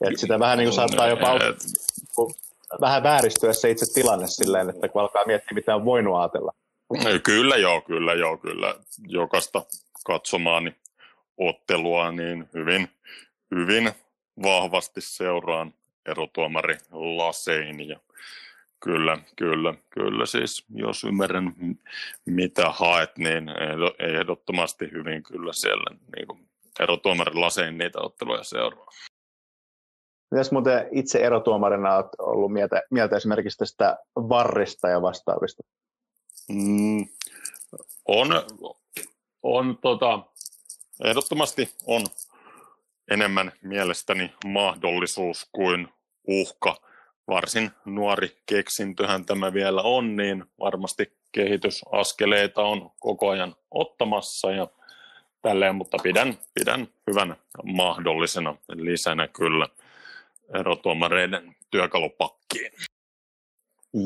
[0.07, 1.39] Että sitä vähän niin kuin saattaa jopa
[2.81, 6.53] vähän vääristyä se itse tilanne silleen, että kun alkaa miettiä, mitä on voinut ajatella.
[7.23, 8.75] Kyllä joo, kyllä joo, kyllä.
[9.07, 9.63] Jokaista
[10.05, 10.75] katsomaani
[11.39, 12.89] ottelua niin hyvin,
[13.55, 13.93] hyvin
[14.43, 15.75] vahvasti seuraan
[16.07, 18.01] erotuomari Lasein ja
[18.85, 20.27] Kyllä, kyllä, kyllä.
[20.27, 21.55] Siis jos ymmärrän,
[22.27, 23.51] mitä haet, niin
[23.99, 26.49] ehdottomasti hyvin kyllä siellä niin kuin
[26.81, 28.89] erotuomarin lasein niitä otteluja seuraa.
[30.35, 35.63] Mitäs muuten itse erotuomarina olet ollut mieltä, mieltä esimerkiksi tästä varrista ja vastaavista?
[36.49, 37.07] Mm,
[38.09, 38.29] on,
[39.43, 40.21] on tota,
[41.05, 42.07] ehdottomasti on
[43.11, 45.89] enemmän mielestäni mahdollisuus kuin
[46.29, 46.77] uhka
[47.29, 54.69] varsin nuori keksintöhän tämä vielä on, niin varmasti kehitysaskeleita on koko ajan ottamassa ja
[55.43, 59.69] tälleen, mutta pidän, pidän hyvän mahdollisena lisänä kyllä
[60.55, 62.73] erotuomareiden työkalupakkiin.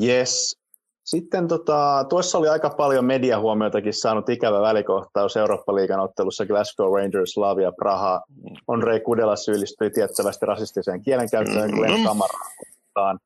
[0.03, 0.59] Yes.
[1.05, 7.73] Sitten tota, tuossa oli aika paljon mediahuomioitakin saanut ikävä välikohtaus Eurooppa-liigan ottelussa Glasgow Rangers, Slavia,
[7.73, 8.21] Praha.
[8.67, 13.19] Onrei Kudela syyllistyi tiettävästi rasistiseen kielenkäyttöön Glenn Kamaraan kohtaan.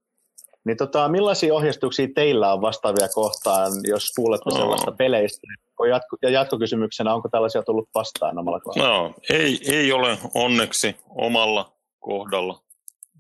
[0.65, 4.57] Niin tota, millaisia ohjeistuksia teillä on vastaavia kohtaan, jos kuulette no.
[4.57, 5.47] sellaista peleistä?
[6.23, 8.99] Ja jatkokysymyksenä, onko tällaisia tullut vastaan omalla kohdalla?
[8.99, 12.62] No, ei, ei ole onneksi omalla kohdalla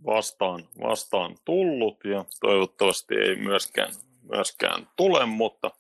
[0.07, 5.70] vastaan, vastaan tullut ja toivottavasti ei myöskään, myöskään tule, mutta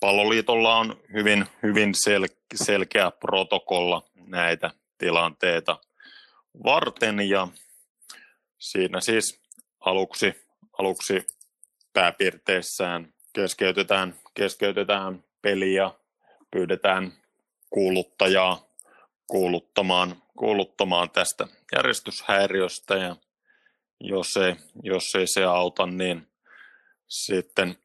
[0.00, 5.78] palloliitolla on hyvin, hyvin sel, selkeä protokolla näitä tilanteita
[6.64, 7.48] varten ja
[8.58, 9.40] siinä siis
[9.80, 10.34] aluksi,
[10.78, 11.26] aluksi
[11.92, 15.90] pääpiirteissään keskeytetään, keskeytetään peliä,
[16.50, 17.12] pyydetään
[17.70, 18.72] kuuluttajaa
[19.26, 21.46] kuuluttamaan, kuuluttamaan tästä
[21.76, 23.16] järjestyshäiriöstä ja
[24.02, 26.26] jos ei, jos ei se auta, niin
[27.08, 27.78] sitten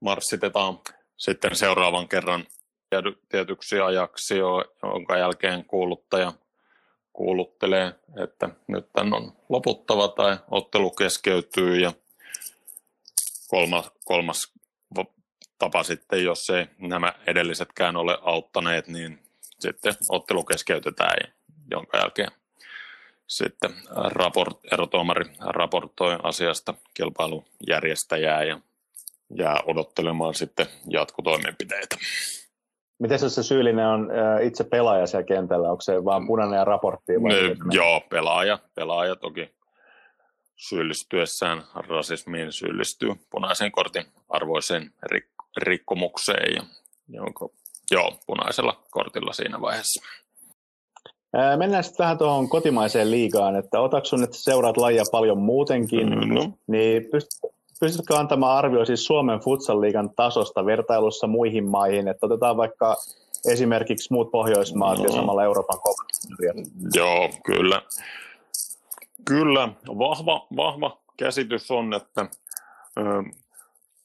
[0.00, 0.78] marssitetaan
[1.16, 2.46] sitten seuraavan kerran
[3.28, 4.36] tietyksi ajaksi,
[4.82, 6.32] jonka jälkeen kuuluttaja
[7.12, 11.92] kuuluttelee, että nyt tämän on loputtava tai ottelu keskeytyy ja
[13.48, 14.52] kolmas, kolmas
[15.58, 19.18] tapa sitten, jos ei nämä edellisetkään ole auttaneet, niin
[19.60, 21.34] sitten ottelu keskeytetään,
[21.70, 22.30] jonka jälkeen
[23.26, 28.60] sitten raport, erotuomari raportoi asiasta kilpailujärjestäjää ja
[29.38, 31.96] jää odottelemaan sitten jatkotoimenpiteitä.
[32.98, 34.10] Miten se syyllinen on
[34.42, 35.70] itse pelaaja siellä kentällä?
[35.70, 37.12] Onko se vain punainen ja raportti?
[37.22, 39.56] Vai ne, joo, pelaaja, pelaaja toki
[40.56, 46.62] syyllistyessään rasismiin syyllistyy punaisen kortin arvoiseen rik- rikkomukseen, ja,
[47.08, 47.48] jonka,
[47.90, 50.06] joo, punaisella kortilla siinä vaiheessa.
[51.56, 56.52] Mennään sitten vähän tuohon kotimaiseen liigaan, että otaksun, että seuraat lajia paljon muutenkin, mm-hmm.
[56.66, 62.96] niin pyst- pystytkö antamaan arvio siis Suomen futsal-liigan tasosta vertailussa muihin maihin, että otetaan vaikka
[63.48, 65.04] esimerkiksi muut Pohjoismaat no.
[65.04, 66.94] ja samalla Euroopan kokonaisuus?
[66.94, 67.82] Joo, kyllä.
[69.24, 72.26] Kyllä, vahva, vahva käsitys on, että
[72.98, 73.02] ö,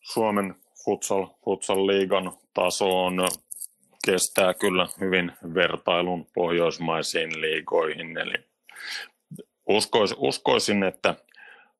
[0.01, 0.55] Suomen
[0.85, 3.27] futsal, futsal-liigan taso on
[4.05, 8.17] kestää kyllä hyvin vertailun pohjoismaisiin liigoihin.
[8.17, 8.33] Eli
[9.67, 11.15] uskoisin, uskoisin että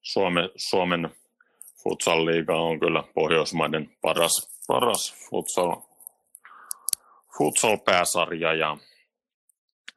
[0.02, 1.10] Suome, Suomen
[1.84, 5.76] futsal-liiga on kyllä Pohjoismaiden paras, paras futsal,
[7.38, 8.78] futsal-pääsarja ja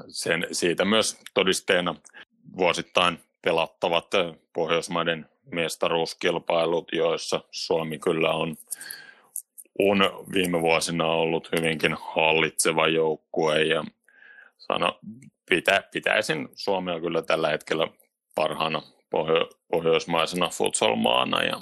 [0.09, 1.95] sen, siitä myös todisteena
[2.57, 4.07] vuosittain pelattavat
[4.53, 8.57] Pohjoismaiden mestaruuskilpailut, joissa Suomi kyllä on
[9.79, 9.99] on
[10.33, 13.85] viime vuosina ollut hyvinkin hallitseva joukkue ja
[14.59, 14.99] sano,
[15.51, 17.89] pitä, pitäisin Suomea kyllä tällä hetkellä
[18.35, 21.61] parhaana pohjo, pohjoismaisena futsalmaana ja,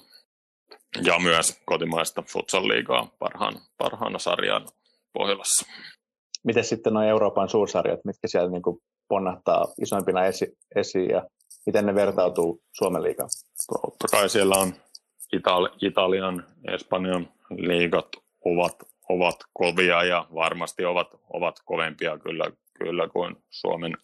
[1.04, 4.66] ja myös kotimaista futsal-liigaa parhaana, parhaana sarjana
[5.12, 5.66] Pohjolassa.
[6.44, 11.22] Miten sitten nuo Euroopan suursarjat, mitkä siellä niin kuin ponnahtaa isoimpina esi- esiin ja
[11.66, 13.28] miten ne vertautuu Suomen liigaan?
[13.82, 14.72] Totta kai siellä on
[15.36, 18.08] Itali- Italian, Espanjan liigat
[18.44, 18.76] ovat,
[19.08, 22.44] ovat kovia ja varmasti ovat, ovat kovempia kyllä,
[22.78, 23.96] kyllä kuin Suomen,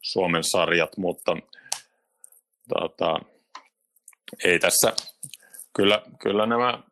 [0.00, 1.36] Suomen sarjat, mutta
[2.68, 3.18] tota,
[4.44, 4.92] ei tässä,
[5.76, 6.82] kyllä, kyllä nämä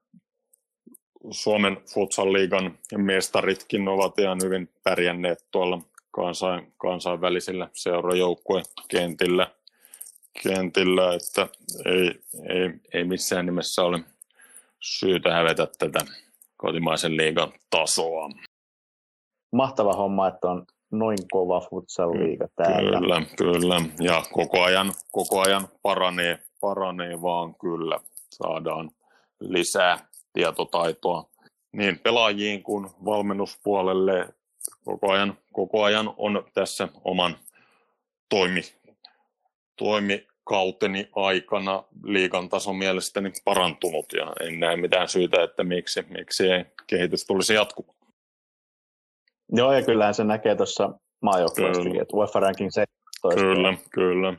[1.31, 5.81] Suomen futsal-liigan mestaritkin ovat ihan hyvin pärjänneet tuolla
[6.11, 9.51] kansain, kansainvälisillä seurajoukkuekentillä,
[10.43, 11.49] kentillä, että
[11.87, 14.01] ei, ei, ei missään nimessä ole
[14.81, 15.99] syytä hävetä tätä
[16.57, 18.31] kotimaisen liigan tasoa.
[19.53, 22.99] mahtava homma, että on noin kova futsal-liiga täällä.
[22.99, 23.77] Kyllä, kyllä.
[24.01, 28.01] Ja koko ajan, koko ajan paranee, paranee vaan kyllä.
[28.31, 28.91] Saadaan
[29.41, 29.99] lisää
[30.33, 31.31] tietotaitoa
[31.73, 34.29] niin pelaajiin kuin valmennuspuolelle.
[34.85, 37.37] Koko ajan, koko ajan on tässä oman
[39.77, 46.51] toimi, toimikauteni aikana liigan taso mielestäni parantunut ja en näe mitään syytä, että miksi, miksi
[46.51, 47.97] ei kehitys tulisi jatkumaan.
[49.53, 50.91] Joo, ja kyllähän se näkee tuossa
[51.23, 53.41] maajoukkueestakin, että UEFA Ranking 17.
[53.41, 54.35] Kyllä, kyllä.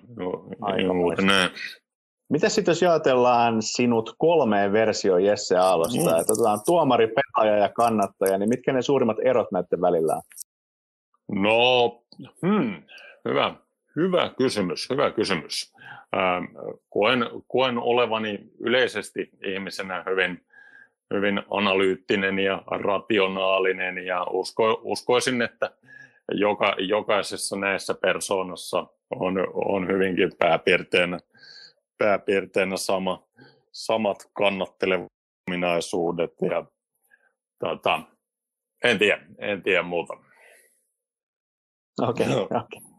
[0.62, 1.50] Aika näin.
[2.30, 6.20] Miten sitten jos jaotellaan sinut kolmeen versioon Jesse Aalosta, mm.
[6.20, 10.22] että otetaan tuomari, pelaaja ja kannattaja, niin mitkä ne suurimmat erot näiden välillä on?
[11.42, 12.04] No,
[12.42, 12.84] hmm,
[13.30, 13.56] hyvä,
[13.96, 15.74] hyvä kysymys, hyvä kysymys.
[16.16, 16.46] Ähm,
[16.90, 20.46] koen, koen olevani yleisesti ihmisenä hyvin,
[21.14, 25.72] hyvin analyyttinen ja rationaalinen ja usko, uskoisin, että
[26.32, 31.20] joka, jokaisessa näissä persoonassa on, on hyvinkin pääpiirteinä,
[31.98, 33.24] pääpiirteinä sama,
[33.72, 36.66] samat kannattelevaisuudet ja
[37.60, 38.02] tota,
[38.84, 40.14] en tiedä, en tiedä muuta.
[42.02, 42.91] Okei, okay, okay.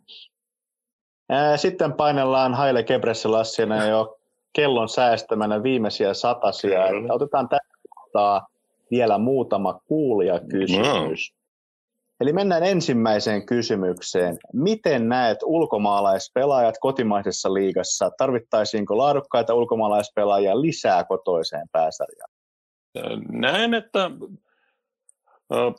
[1.57, 4.19] Sitten painellaan Haile Gebrsellassina jo
[4.53, 6.81] kellon säästämänä viimeisiä satasia.
[7.09, 8.43] Otetaan tästä
[8.91, 11.33] vielä muutama kuulija kysymys.
[11.33, 11.43] No.
[12.21, 14.39] Eli mennään ensimmäiseen kysymykseen.
[14.53, 18.11] Miten näet ulkomaalaispelaajat kotimaisessa liigassa?
[18.19, 22.31] Tarvittaisiinko laadukkaita ulkomaalaispelaajia lisää kotoiseen pääsarjaan?
[23.29, 24.11] Näen, että
[25.53, 25.75] äh,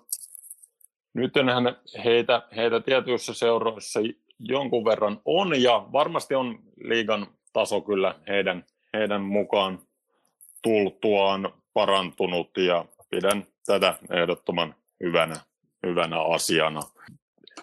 [1.14, 4.00] nyt enhän heitä, heitä tietyissä seuroissa
[4.40, 9.80] jonkun verran on, ja varmasti on liigan taso kyllä heidän, heidän mukaan
[10.64, 15.36] tultuaan parantunut, ja pidän tätä ehdottoman hyvänä,
[15.86, 16.82] hyvänä asiana.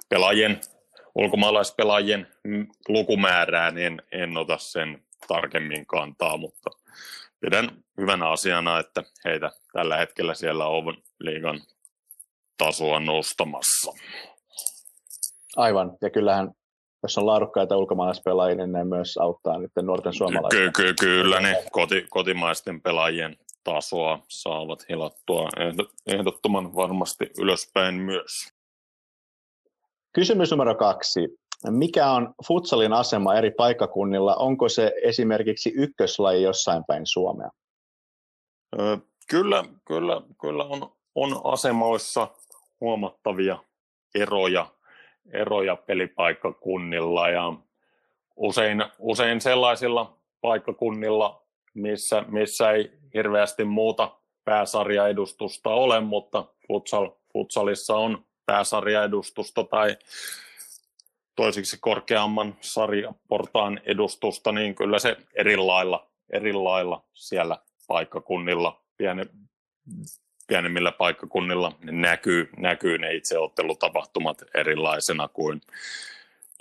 [0.08, 0.60] Pelaajien,
[1.14, 2.26] ulkomaalaispelaajien
[2.88, 6.70] lukumäärään en, en ota sen tarkemmin kantaa, mutta
[7.40, 11.60] pidän hyvänä asiana, että heitä tällä hetkellä siellä on liigan
[12.58, 13.92] tasoa nostamassa.
[15.56, 16.50] Aivan, ja kyllähän
[17.02, 20.60] jos on laadukkaita ulkomaalaispelaajia, niin ne myös auttaa nyt nuorten suomalaisia.
[20.60, 25.48] Ky- ky- kyllä, ne koti- kotimaisten pelaajien tasoa saavat hilattua
[26.06, 28.52] ehdottoman varmasti ylöspäin myös.
[30.12, 31.20] Kysymys numero kaksi.
[31.70, 34.34] Mikä on futsalin asema eri paikkakunnilla?
[34.34, 37.50] Onko se esimerkiksi ykköslaji jossain päin Suomea?
[39.30, 42.28] Kyllä, kyllä, kyllä on, on asemoissa
[42.80, 43.58] huomattavia
[44.14, 44.66] eroja
[45.32, 47.52] eroja pelipaikkakunnilla ja
[48.36, 51.42] usein, usein sellaisilla paikkakunnilla,
[51.74, 59.96] missä, missä ei hirveästi muuta pääsarjaedustusta ole, mutta futsal, futsalissa on pääsarjaedustusta tai
[61.36, 66.52] toisiksi korkeamman sarjaportaan edustusta, niin kyllä se eri lailla, eri
[67.12, 69.22] siellä paikkakunnilla pieni,
[70.50, 75.60] pienemmillä paikkakunnilla näkyy, näkyy ne itseottelutapahtumat erilaisena kuin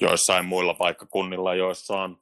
[0.02, 2.18] joissain muilla paikkakunnilla, joissa on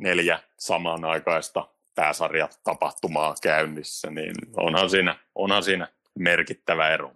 [0.00, 7.12] neljä samanaikaista pääsarjatapahtumaa käynnissä, niin onhan siinä, onhan siinä merkittävä ero.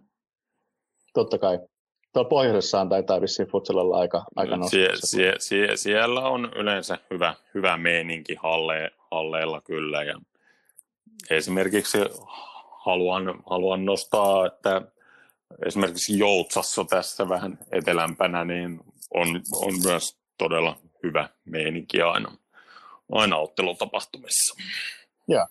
[1.15, 1.59] Totta kai.
[2.13, 7.77] Tuolla pohjoisessaan taitaa vissiin futsalilla aika, aika sie, sie, sie, Siellä on yleensä hyvä, hyvä
[7.77, 10.03] meininki halle, halleilla kyllä.
[10.03, 10.19] Ja
[11.31, 11.99] esimerkiksi
[12.85, 14.83] haluan, haluan nostaa, että
[15.67, 18.81] esimerkiksi Joutsassa tässä vähän etelämpänä, niin
[19.15, 22.37] on, on myös todella hyvä meininki aina,
[23.13, 24.63] aina ottelutapahtumissa.
[25.29, 25.47] Ja.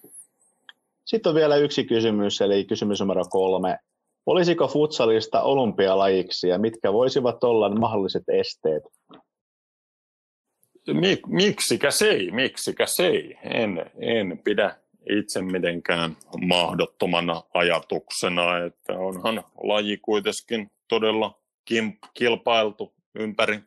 [1.06, 3.78] Sitten on vielä yksi kysymys, eli kysymys numero kolme.
[4.26, 8.84] Olisiko futsalista olympialajiksi ja mitkä voisivat olla mahdolliset esteet?
[10.94, 13.38] Mik, miksikä se ei, miksikä se ei.
[13.44, 14.78] En, en pidä
[15.10, 21.39] itse mitenkään mahdottomana ajatuksena, että onhan laji kuitenkin todella
[22.14, 23.60] kilpailtu ympäri,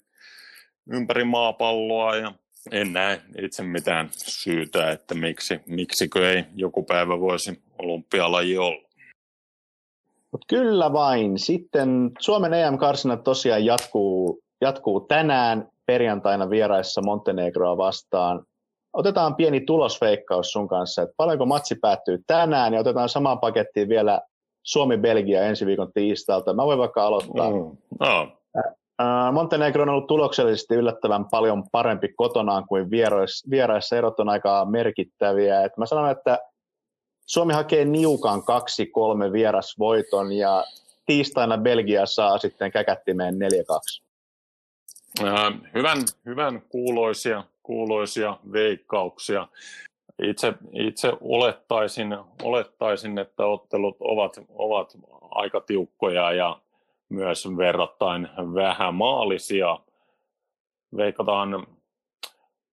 [0.91, 2.33] ympäri maapalloa ja
[2.73, 8.89] en näe itse mitään syytä, että miksi, miksikö ei joku päivä voisi olympialaji olla.
[10.33, 11.39] Mut kyllä vain.
[11.39, 18.47] Sitten Suomen EM-karsinat tosiaan jatkuu, jatkuu tänään perjantaina vieraissa Montenegroa vastaan
[18.95, 24.21] otetaan pieni tulosveikkaus sun kanssa, että paljonko matsi päättyy tänään ja otetaan samaan pakettiin vielä
[24.63, 26.55] Suomi-Belgia ensi viikon tiistalta.
[26.55, 27.51] Mä voin vaikka aloittaa.
[27.51, 27.77] Mm.
[28.01, 28.45] Oh.
[29.33, 33.51] Montenegro on ollut tuloksellisesti yllättävän paljon parempi kotonaan kuin vieraissa.
[33.51, 35.65] Vieraissa erot on aika merkittäviä.
[35.65, 36.39] Et mä sanon, että
[37.27, 40.65] Suomi hakee niukan 2-3 vierasvoiton ja
[41.07, 44.05] tiistaina Belgia saa sitten käkättimeen 4-2?
[45.75, 49.49] hyvän, hyvän kuuloisia, kuuloisia veikkauksia.
[50.23, 54.97] Itse, itse olettaisin, olettaisin, että ottelut ovat, ovat
[55.31, 56.61] aika tiukkoja ja
[57.09, 59.79] myös verrattain vähän maalisia.
[60.97, 61.67] Veikataan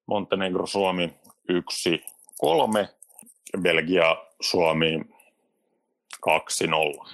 [0.06, 1.14] Montenegro Suomi
[1.50, 2.04] 1
[2.39, 2.89] 3,
[3.62, 5.02] Belgia Suomi
[6.30, 7.10] 2-0.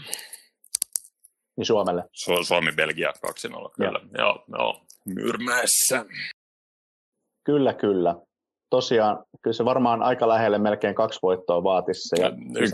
[1.57, 2.01] Niin Suomelle?
[2.01, 3.99] Su- Suomi Belgia 2-0, kyllä.
[4.17, 6.05] Joo, joo, Myrmässä.
[7.47, 8.15] Kyllä, kyllä
[8.69, 12.15] tosiaan, kyllä se varmaan aika lähelle melkein kaksi voittoa vaatisi se.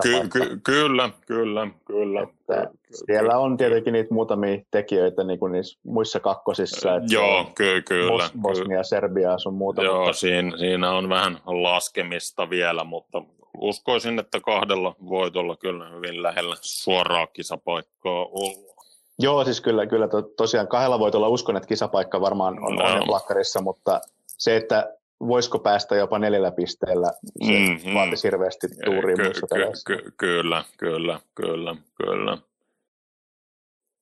[0.02, 2.22] Ky- ky- kyllä, kyllä, kyllä.
[2.22, 2.72] Että
[3.06, 6.96] siellä on tietenkin niitä muutamia tekijöitä niin kuin niissä muissa kakkosissa.
[6.96, 8.28] Että Joo, ky- kyllä.
[8.28, 9.84] Bos- Bosnia, Serbia sun muuta.
[9.84, 10.14] Joo, mutta...
[10.14, 13.24] siinä, siinä on vähän laskemista vielä, mutta
[13.58, 18.74] uskoisin, että kahdella voitolla kyllä hyvin lähellä suoraa kisapaikkaa ollaan.
[19.20, 23.06] Joo, siis kyllä, kyllä to, tosiaan kahdella voitolla uskon, että kisapaikka varmaan on, no.
[23.06, 24.02] plakkarissa, mutta
[24.38, 24.94] se, että
[25.28, 27.12] voisiko päästä jopa neljällä pisteellä,
[27.46, 27.94] se mm, mm.
[27.94, 29.48] vaatisi hirveästi tuuriin ky- muissa
[29.86, 32.38] ky- ky- Kyllä, kyllä, kyllä, kyllä.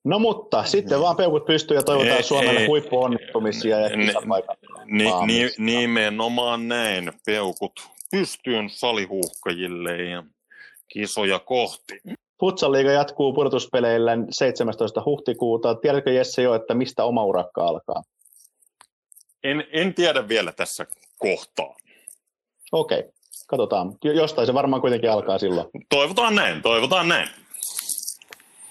[0.04, 4.56] No mutta sitten vaan peukut pystyy ja toivotaan ei, Suomelle huippuonnittumisia ja kisapaikan.
[4.84, 7.72] Ni, ni, nimenomaan näin, peukut
[8.10, 10.24] pystyyn salihuhkajille ja
[10.88, 12.00] kisoja kohti.
[12.40, 15.02] Futsal-liiga jatkuu pudotuspeleillä 17.
[15.04, 15.74] huhtikuuta.
[15.74, 18.02] Tiedätkö Jesse jo, että mistä oma urakka alkaa?
[19.44, 20.86] En, en tiedä vielä tässä
[21.18, 21.76] kohtaa.
[22.72, 23.12] Okei, okay.
[23.46, 23.92] katsotaan.
[24.02, 25.68] Jostain se varmaan kuitenkin alkaa silloin.
[25.88, 27.28] Toivotaan näin, toivotaan näin.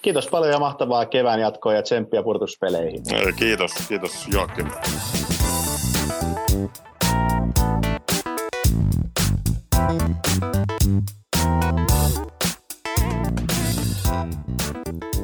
[0.02, 3.02] Kiitos paljon ja mahtavaa kevään jatkoa ja tsemppiä purtuspeleihin.
[3.36, 4.66] Kiitos, kiitos Joakim.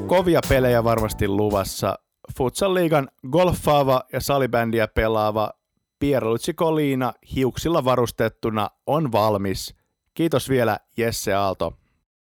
[0.07, 1.95] Kovia pelejä varmasti luvassa.
[2.37, 5.51] Futsal-liigan golfaava ja salibändiä pelaava
[5.99, 9.75] Pierluigi Colina hiuksilla varustettuna on valmis.
[10.13, 11.73] Kiitos vielä Jesse Aalto.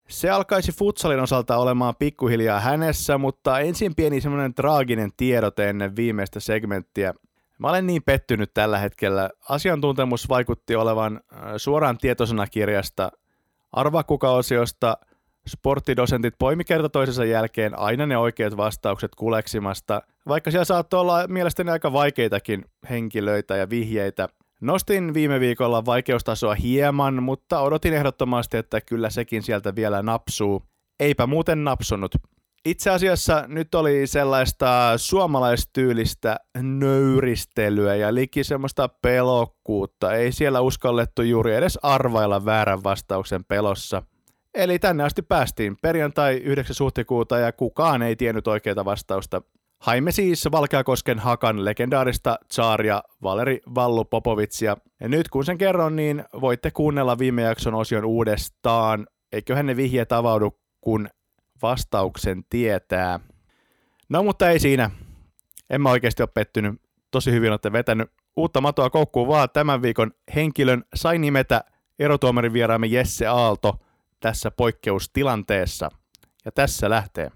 [0.09, 6.41] Se alkaisi futsalin osalta olemaan pikkuhiljaa hänessä, mutta ensin pieni semmoinen traaginen tiedote ennen viimeistä
[6.41, 7.15] segmenttiä.
[7.59, 9.31] Mä olen niin pettynyt tällä hetkellä.
[9.49, 13.13] Asiantuntemus vaikutti olevan äh, suoraan tietosanakirjasta,
[13.73, 14.97] arvakuka-osiosta–
[15.49, 21.71] Sporttidosentit poimi kerta toisensa jälkeen aina ne oikeat vastaukset kuleksimasta, vaikka siellä saattoi olla mielestäni
[21.71, 24.29] aika vaikeitakin henkilöitä ja vihjeitä.
[24.61, 30.63] Nostin viime viikolla vaikeustasoa hieman, mutta odotin ehdottomasti, että kyllä sekin sieltä vielä napsuu.
[31.01, 32.15] Eipä muuten napsunut.
[32.65, 40.15] Itse asiassa nyt oli sellaista suomalaistyylistä nöyristelyä ja liki semmoista pelokkuutta.
[40.15, 44.03] Ei siellä uskallettu juuri edes arvailla väärän vastauksen pelossa–
[44.55, 46.77] Eli tänne asti päästiin perjantai 9.
[46.81, 49.43] huhtikuuta ja kukaan ei tiennyt oikeaa vastausta.
[49.81, 54.77] Haimme siis Valkeakosken Hakan legendaarista Tsaaria Valeri Vallu Popovitsia.
[55.01, 59.07] Ja nyt kun sen kerron, niin voitte kuunnella viime jakson osion uudestaan.
[59.33, 61.09] Eiköhän ne vihjeet avaudu, kun
[61.63, 63.21] vastauksen tietää.
[64.09, 64.91] No mutta ei siinä.
[65.71, 66.75] En mä oikeasti ole pettynyt.
[67.11, 71.65] Tosi hyvin olette vetänyt uutta matoa koukkuun vaan tämän viikon henkilön sai nimetä
[71.99, 73.75] erotuomarin vieraamme Jesse Aalto–
[74.25, 75.89] tässä poikkeustilanteessa.
[76.45, 77.31] Ja tässä lähtee.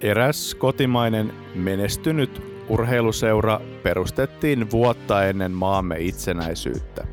[0.00, 7.06] Eräs kotimainen menestynyt urheiluseura perustettiin vuotta ennen maamme itsenäisyyttä.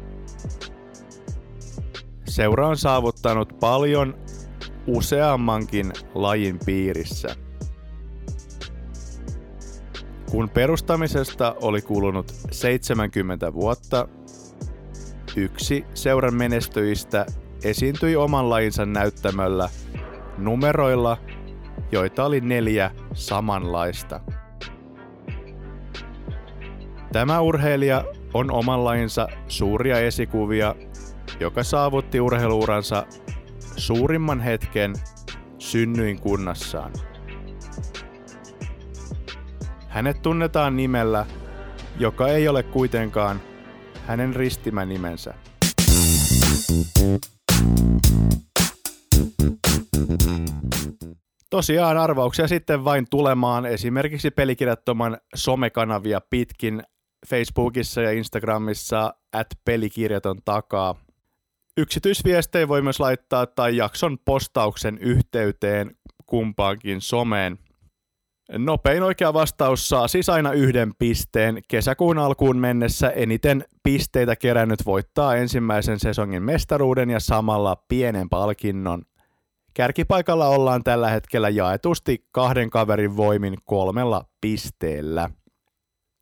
[2.25, 4.17] Seura on saavuttanut paljon
[4.88, 7.36] useammankin lajin piirissä.
[10.32, 14.07] Kun perustamisesta oli kulunut 70 vuotta,
[15.38, 17.25] Yksi seuran menestyjistä
[17.63, 19.69] esiintyi oman lajinsa näyttämöllä
[20.38, 21.17] numeroilla,
[21.91, 24.19] joita oli neljä samanlaista.
[27.11, 30.75] Tämä urheilija on oman lajinsa suuria esikuvia,
[31.39, 33.05] joka saavutti urheiluuransa
[33.75, 34.93] suurimman hetken
[35.57, 36.91] synnyin kunnassaan.
[39.88, 41.25] Hänet tunnetaan nimellä,
[41.99, 43.41] joka ei ole kuitenkaan
[44.07, 45.33] hänen ristimänimensä.
[51.49, 56.83] Tosiaan arvauksia sitten vain tulemaan esimerkiksi pelikirjattoman somekanavia pitkin
[57.27, 60.95] Facebookissa ja Instagramissa at pelikirjaton takaa.
[61.77, 65.95] Yksityisviestejä voi myös laittaa tai jakson postauksen yhteyteen
[66.25, 67.57] kumpaankin someen.
[68.51, 71.61] Nopein oikea vastaus saa siis aina yhden pisteen.
[71.67, 79.01] Kesäkuun alkuun mennessä eniten pisteitä kerännyt voittaa ensimmäisen sesongin mestaruuden ja samalla pienen palkinnon.
[79.73, 85.29] Kärkipaikalla ollaan tällä hetkellä jaetusti kahden kaverin voimin kolmella pisteellä.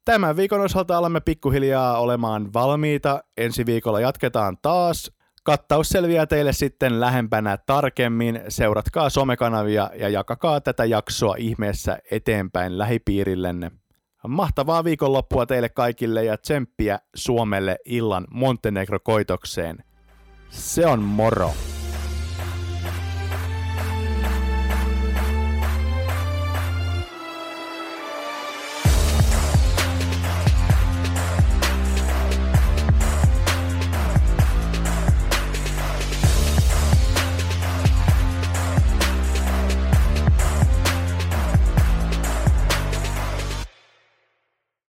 [0.06, 3.24] Tämän viikon osalta olemme pikkuhiljaa olemaan valmiita.
[3.38, 5.12] Ensi viikolla jatketaan taas.
[5.46, 8.42] Kattaus selviää teille sitten lähempänä tarkemmin.
[8.50, 13.72] Seuratkaa somekanavia ja jakakaa tätä jaksoa ihmeessä eteenpäin lähipiirillenne.
[14.28, 19.84] Mahtavaa viikonloppua teille kaikille ja tsemppiä Suomelle illan Montenegro-koitokseen.
[20.50, 21.52] Se on moro!